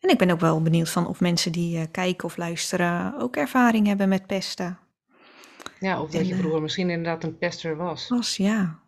En 0.00 0.08
ik 0.10 0.18
ben 0.18 0.30
ook 0.30 0.40
wel 0.40 0.62
benieuwd 0.62 0.90
van 0.90 1.06
of 1.06 1.20
mensen 1.20 1.52
die 1.52 1.78
eh, 1.78 1.84
kijken 1.90 2.24
of 2.24 2.36
luisteren 2.36 3.18
ook 3.20 3.36
ervaring 3.36 3.86
hebben 3.86 4.08
met 4.08 4.26
pesten. 4.26 4.78
Ja, 5.80 6.00
of 6.02 6.10
dat 6.10 6.20
En, 6.20 6.26
je 6.26 6.34
vroeger 6.36 6.62
misschien 6.62 6.90
inderdaad 6.90 7.24
een 7.24 7.38
pester 7.38 7.76
was. 7.76 8.08
Was, 8.08 8.36
ja. 8.36 8.78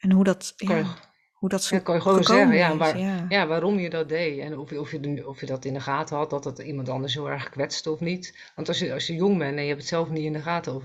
En 0.00 0.12
hoe 0.12 0.24
dat, 0.24 0.52
Kan 0.56 0.76
je, 0.76 0.84
hoe 1.32 1.48
dat 1.48 1.62
zo 1.62 1.74
ja, 1.76 1.82
kan 1.82 1.94
je 1.94 2.00
gewoon 2.00 2.24
zeggen, 2.24 2.54
ja, 2.54 2.70
is, 2.70 2.76
waar, 2.76 2.98
ja. 2.98 3.26
ja, 3.28 3.46
waarom 3.46 3.78
je 3.78 3.90
dat 3.90 4.08
deed. 4.08 4.38
En 4.38 4.58
of 4.58 4.70
je, 4.70 4.80
of, 4.80 4.90
je, 4.90 5.00
de- 5.00 5.28
of 5.28 5.40
je 5.40 5.46
dat 5.46 5.64
in 5.64 5.72
de 5.74 5.80
gaten 5.80 6.16
had, 6.16 6.30
dat 6.30 6.44
het 6.44 6.58
iemand 6.58 6.88
anders 6.88 7.14
heel 7.14 7.30
erg 7.30 7.48
kwetste 7.48 7.90
of 7.90 8.00
niet. 8.00 8.50
Want 8.54 8.68
als 8.68 8.78
je, 8.78 8.92
als 8.92 9.06
je 9.06 9.14
jong 9.14 9.38
bent 9.38 9.56
en 9.56 9.62
je 9.62 9.68
hebt 9.68 9.80
het 9.80 9.88
zelf 9.88 10.08
niet 10.10 10.24
in 10.24 10.32
de 10.32 10.42
gaten, 10.42 10.74
of, 10.74 10.84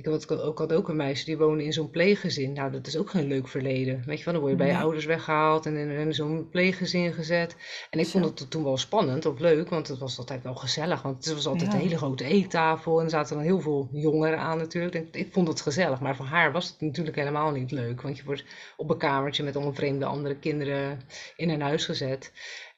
Ik 0.00 0.06
had 0.06 0.40
ook, 0.42 0.58
had 0.58 0.72
ook 0.72 0.88
een 0.88 0.96
meisje 0.96 1.24
die 1.24 1.38
woonde 1.38 1.64
in 1.64 1.72
zo'n 1.72 1.90
pleeggezin. 1.90 2.52
Nou, 2.52 2.70
dat 2.70 2.86
is 2.86 2.96
ook 2.96 3.10
geen 3.10 3.26
leuk 3.26 3.48
verleden. 3.48 4.02
Weet 4.06 4.18
je 4.18 4.24
wel, 4.24 4.32
dan 4.32 4.42
word 4.42 4.52
je 4.52 4.58
bij 4.58 4.66
je 4.68 4.72
Nee. 4.72 4.82
ouders 4.82 5.04
weggehaald 5.04 5.66
en 5.66 5.76
in, 5.76 5.90
in 5.90 6.14
zo'n 6.14 6.48
pleeggezin 6.50 7.12
gezet. 7.12 7.56
En 7.90 7.98
ik 7.98 8.06
vond 8.06 8.24
het 8.38 8.50
toen 8.50 8.64
wel 8.64 8.76
spannend 8.76 9.26
of 9.26 9.38
leuk, 9.38 9.68
want 9.68 9.88
het 9.88 9.98
was 9.98 10.18
altijd 10.18 10.42
wel 10.42 10.54
gezellig. 10.54 11.02
Want 11.02 11.24
het 11.24 11.34
was 11.34 11.46
altijd 11.46 11.70
Ja. 11.72 11.76
een 11.76 11.82
hele 11.84 11.96
grote 11.96 12.24
eettafel 12.24 12.98
en 12.98 13.04
er 13.04 13.10
zaten 13.10 13.34
dan 13.36 13.44
heel 13.44 13.60
veel 13.60 13.88
jongeren 13.92 14.38
aan 14.38 14.58
natuurlijk. 14.58 14.94
Ik, 14.94 15.16
ik 15.16 15.32
vond 15.32 15.48
het 15.48 15.60
gezellig, 15.60 16.00
maar 16.00 16.16
voor 16.16 16.26
haar 16.26 16.52
was 16.52 16.68
het 16.68 16.80
natuurlijk 16.80 17.16
helemaal 17.16 17.50
niet 17.50 17.70
leuk. 17.70 18.02
Want 18.02 18.16
je 18.18 18.24
wordt 18.24 18.44
op 18.76 18.90
een 18.90 18.98
kamertje 18.98 19.42
met 19.42 19.54
allemaal 19.54 19.74
vreemde 19.74 20.04
andere 20.04 20.36
kinderen 20.38 21.00
in 21.36 21.48
een 21.50 21.60
huis 21.62 21.84
gezet. 21.84 22.32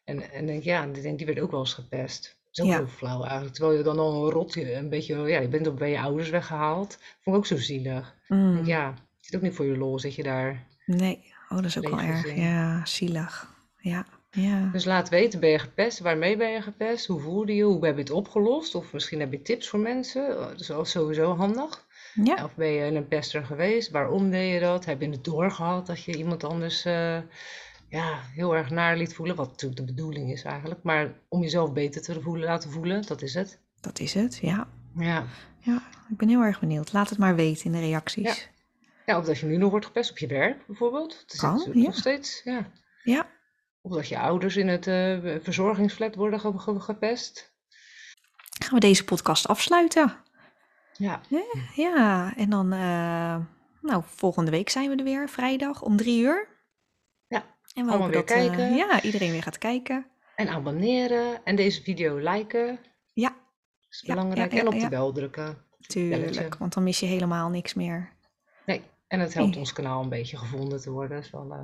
En, 0.04 0.30
en 0.30 0.46
denk, 0.46 0.62
ja, 0.62 0.86
denk, 0.86 1.18
die 1.18 1.26
werd 1.26 1.40
ook 1.40 1.50
wel 1.50 1.60
eens 1.60 1.74
gepest. 1.74 2.40
Dat 2.52 2.66
is 2.66 2.72
ook 2.72 2.78
Ja. 2.78 2.84
heel 2.84 2.94
flauw 2.96 3.22
eigenlijk. 3.22 3.54
Terwijl 3.54 3.76
je 3.78 3.84
dan 3.84 3.98
al 3.98 4.24
een 4.24 4.30
rot, 4.32 4.56
een 4.56 4.88
beetje, 4.88 5.16
ja, 5.16 5.40
je 5.40 5.48
bent 5.48 5.68
ook 5.68 5.78
bij 5.78 5.90
je 5.90 6.00
ouders 6.00 6.30
weggehaald. 6.30 6.98
Vond 7.22 7.36
ik 7.36 7.42
ook 7.42 7.46
zo 7.46 7.56
zielig. 7.56 8.14
Mm, 8.28 8.54
denk, 8.54 8.66
ja, 8.66 8.86
het 8.86 9.00
zit 9.26 9.36
ook 9.36 9.42
niet 9.42 9.54
voor 9.54 9.64
je 9.64 9.76
lol, 9.76 9.98
zit 9.98 10.14
je 10.14 10.22
daar. 10.22 10.66
Nee, 10.86 11.32
oh, 11.48 11.56
dat 11.56 11.64
is 11.64 11.78
ook 11.78 11.88
wel 11.88 12.00
erg. 12.00 12.34
Ja, 12.36 12.84
zielig. 12.86 13.50
Ja, 13.78 14.06
ja. 14.30 14.68
Dus 14.72 14.84
laat 14.84 15.08
weten, 15.08 15.40
ben 15.40 15.50
je 15.50 15.58
gepest? 15.58 15.98
Waarmee 15.98 16.36
ben 16.36 16.50
je 16.50 16.62
gepest? 16.62 17.06
Hoe 17.06 17.20
voelde 17.20 17.54
je? 17.54 17.62
Hoe 17.64 17.84
heb 17.86 17.94
je 17.94 18.00
het 18.00 18.10
opgelost? 18.10 18.74
Of 18.74 18.92
misschien 18.92 19.20
heb 19.20 19.32
je 19.32 19.42
tips 19.42 19.68
voor 19.68 19.78
mensen? 19.78 20.36
Dat 20.36 20.60
is 20.86 20.90
sowieso 20.90 21.36
handig. 21.36 21.84
Ja, 22.24 22.44
Of 22.44 22.54
ben 22.54 22.68
je 22.68 22.82
een 22.82 23.08
pester 23.08 23.44
geweest? 23.44 23.90
Waarom 23.90 24.30
deed 24.30 24.52
je 24.52 24.60
dat? 24.60 24.84
Heb 24.84 25.00
je 25.00 25.08
het 25.08 25.24
doorgehad 25.24 25.86
dat 25.86 26.04
je 26.04 26.16
iemand 26.16 26.44
anders 26.44 26.84
eh, 26.84 27.18
ja, 27.92 28.18
heel 28.34 28.56
erg 28.56 28.70
naar 28.70 28.96
liet 28.96 29.14
voelen? 29.14 29.36
Wat 29.36 29.48
natuurlijk 29.48 29.80
de 29.80 29.86
bedoeling 29.94 30.30
is 30.32 30.42
eigenlijk. 30.42 30.82
Maar 30.82 31.12
om 31.28 31.42
jezelf 31.42 31.72
beter 31.72 32.02
te 32.02 32.20
voelen, 32.20 32.44
laten 32.48 32.70
voelen, 32.70 33.06
dat 33.06 33.22
is 33.22 33.34
het. 33.34 33.58
dat 33.80 33.98
is 33.98 34.14
het. 34.14 34.38
Ja. 34.42 34.68
Ja. 34.96 35.24
ja, 35.58 35.82
ik 36.08 36.16
ben 36.16 36.28
heel 36.28 36.42
erg 36.42 36.60
benieuwd. 36.60 36.92
Laat 36.92 37.08
het 37.10 37.18
maar 37.18 37.34
weten 37.34 37.64
in 37.64 37.72
de 37.72 37.78
reacties. 37.80 38.50
Ja, 39.06 39.18
of 39.18 39.24
dat 39.24 39.38
je 39.38 39.46
nu 39.46 39.56
nog 39.56 39.70
wordt 39.70 39.86
gepest 39.86 40.10
op 40.10 40.18
je 40.18 40.26
werk 40.26 40.66
bijvoorbeeld. 40.66 41.10
Dat 41.20 41.32
is 41.32 41.38
Kan, 41.40 41.62
nog 41.72 41.96
steeds, 41.96 42.40
ja. 42.44 42.70
Ja, 43.02 43.26
Of 43.80 43.92
dat 43.94 44.08
je 44.08 44.18
ouders 44.18 44.56
in 44.56 44.68
het 44.68 44.86
eh, 44.86 45.18
verzorgingsflat 45.42 46.14
worden 46.14 46.40
ge- 46.40 46.58
ge- 46.58 46.80
gepest. 46.80 47.52
gaan 48.64 48.74
we 48.74 48.80
deze 48.80 49.04
podcast 49.04 49.48
afsluiten. 49.48 50.16
Ja, 50.92 51.20
Ja, 51.74 52.32
en 52.36 52.50
dan, 52.50 52.72
eh, 52.72 53.36
nou, 53.82 54.02
volgende 54.06 54.50
week 54.50 54.68
zijn 54.68 54.90
we 54.90 54.96
er 54.96 55.04
weer, 55.04 55.28
vrijdag 55.28 55.82
om 55.82 55.96
drie 55.96 56.22
uur. 56.22 56.48
En 57.74 57.84
we 57.84 57.90
allemaal 57.90 58.08
weer 58.08 58.16
dat 58.26 58.30
eh, 58.30 58.36
kijken. 58.36 58.74
ja, 58.74 59.02
iedereen 59.02 59.30
weer 59.30 59.42
gaat 59.42 59.58
kijken. 59.58 60.06
en 60.36 60.48
abonneren 60.48 61.44
en 61.44 61.56
deze 61.56 61.82
video 61.82 62.16
liken. 62.16 62.78
Ja, 63.12 63.28
Dat 63.28 63.90
is 63.90 64.00
Ja, 64.06 64.14
belangrijk. 64.14 64.50
ja, 64.50 64.56
ja, 64.56 64.62
en 64.62 64.68
op 64.74 64.80
de 64.80 64.88
bel 64.88 65.12
drukken. 65.12 65.64
tuurlijk, 65.86 66.20
Belletje. 66.22 66.48
want 66.58 66.74
dan 66.74 66.82
mis 66.82 67.00
je 67.00 67.06
helemaal 67.06 67.48
niks 67.48 67.74
meer. 67.74 68.12
Nee, 68.66 68.82
en 69.08 69.20
het 69.20 69.34
helpt 69.34 69.50
Nee. 69.50 69.58
ons 69.58 69.72
kanaal 69.72 70.02
een 70.02 70.08
beetje 70.08 70.36
gevonden 70.36 70.80
te 70.80 70.90
worden. 70.90 71.16
Dat 71.16 71.24
is 71.24 71.30
wel, 71.30 71.52
eh, 71.52 71.58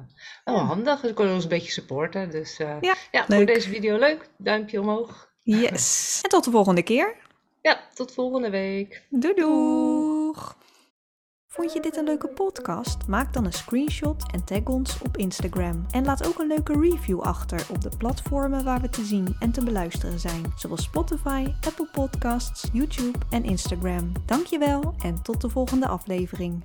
wel 0.45 0.57
handig. 0.59 1.01
Dus 1.01 1.15
kunnen 1.15 1.35
ons 1.35 1.43
een 1.43 1.49
beetje 1.49 1.73
supporten. 1.73 2.31
Dus 2.31 2.59
eh, 2.59 2.77
Ja, 2.81 2.95
ja, 3.13 3.25
voor 3.29 3.47
deze 3.47 3.69
video 3.69 3.99
leuk. 3.99 4.29
Duimpje 4.37 4.81
omhoog. 4.81 5.33
Yes. 5.43 6.19
en 6.23 6.29
tot 6.31 6.45
de 6.45 6.51
volgende 6.51 6.83
keer. 6.83 7.17
Ja, 7.63 7.81
tot 7.95 8.13
volgende 8.15 8.51
week. 8.51 9.07
Doei 9.11 9.35
doeg! 9.35 10.57
Vond 11.59 11.73
je 11.73 11.81
dit 11.81 11.97
een 11.97 12.05
leuke 12.05 12.29
podcast? 12.29 13.07
Maak 13.07 13.33
dan 13.33 13.45
een 13.45 13.53
screenshot 13.53 14.33
en 14.33 14.45
tag 14.45 14.65
ons 14.65 15.03
op 15.03 15.17
Instagram. 15.17 15.87
En 15.91 16.05
laat 16.05 16.27
ook 16.27 16.39
een 16.39 16.47
leuke 16.47 16.81
review 16.81 17.21
achter 17.21 17.67
op 17.71 17.81
de 17.81 17.91
platformen 17.99 18.65
waar 18.65 18.81
we 18.81 18.89
te 18.89 19.05
zien 19.05 19.37
en 19.39 19.51
te 19.51 19.65
beluisteren 19.65 20.19
zijn, 20.19 20.53
zoals 20.57 20.83
Spotify, 20.83 21.53
Apple 21.67 21.89
Podcasts, 21.93 22.69
YouTube 22.73 23.19
en 23.31 23.45
Instagram. 23.45 24.13
Dankjewel 24.27 24.95
en 24.99 25.23
tot 25.23 25.41
de 25.41 25.49
volgende 25.49 25.89
aflevering. 25.89 26.65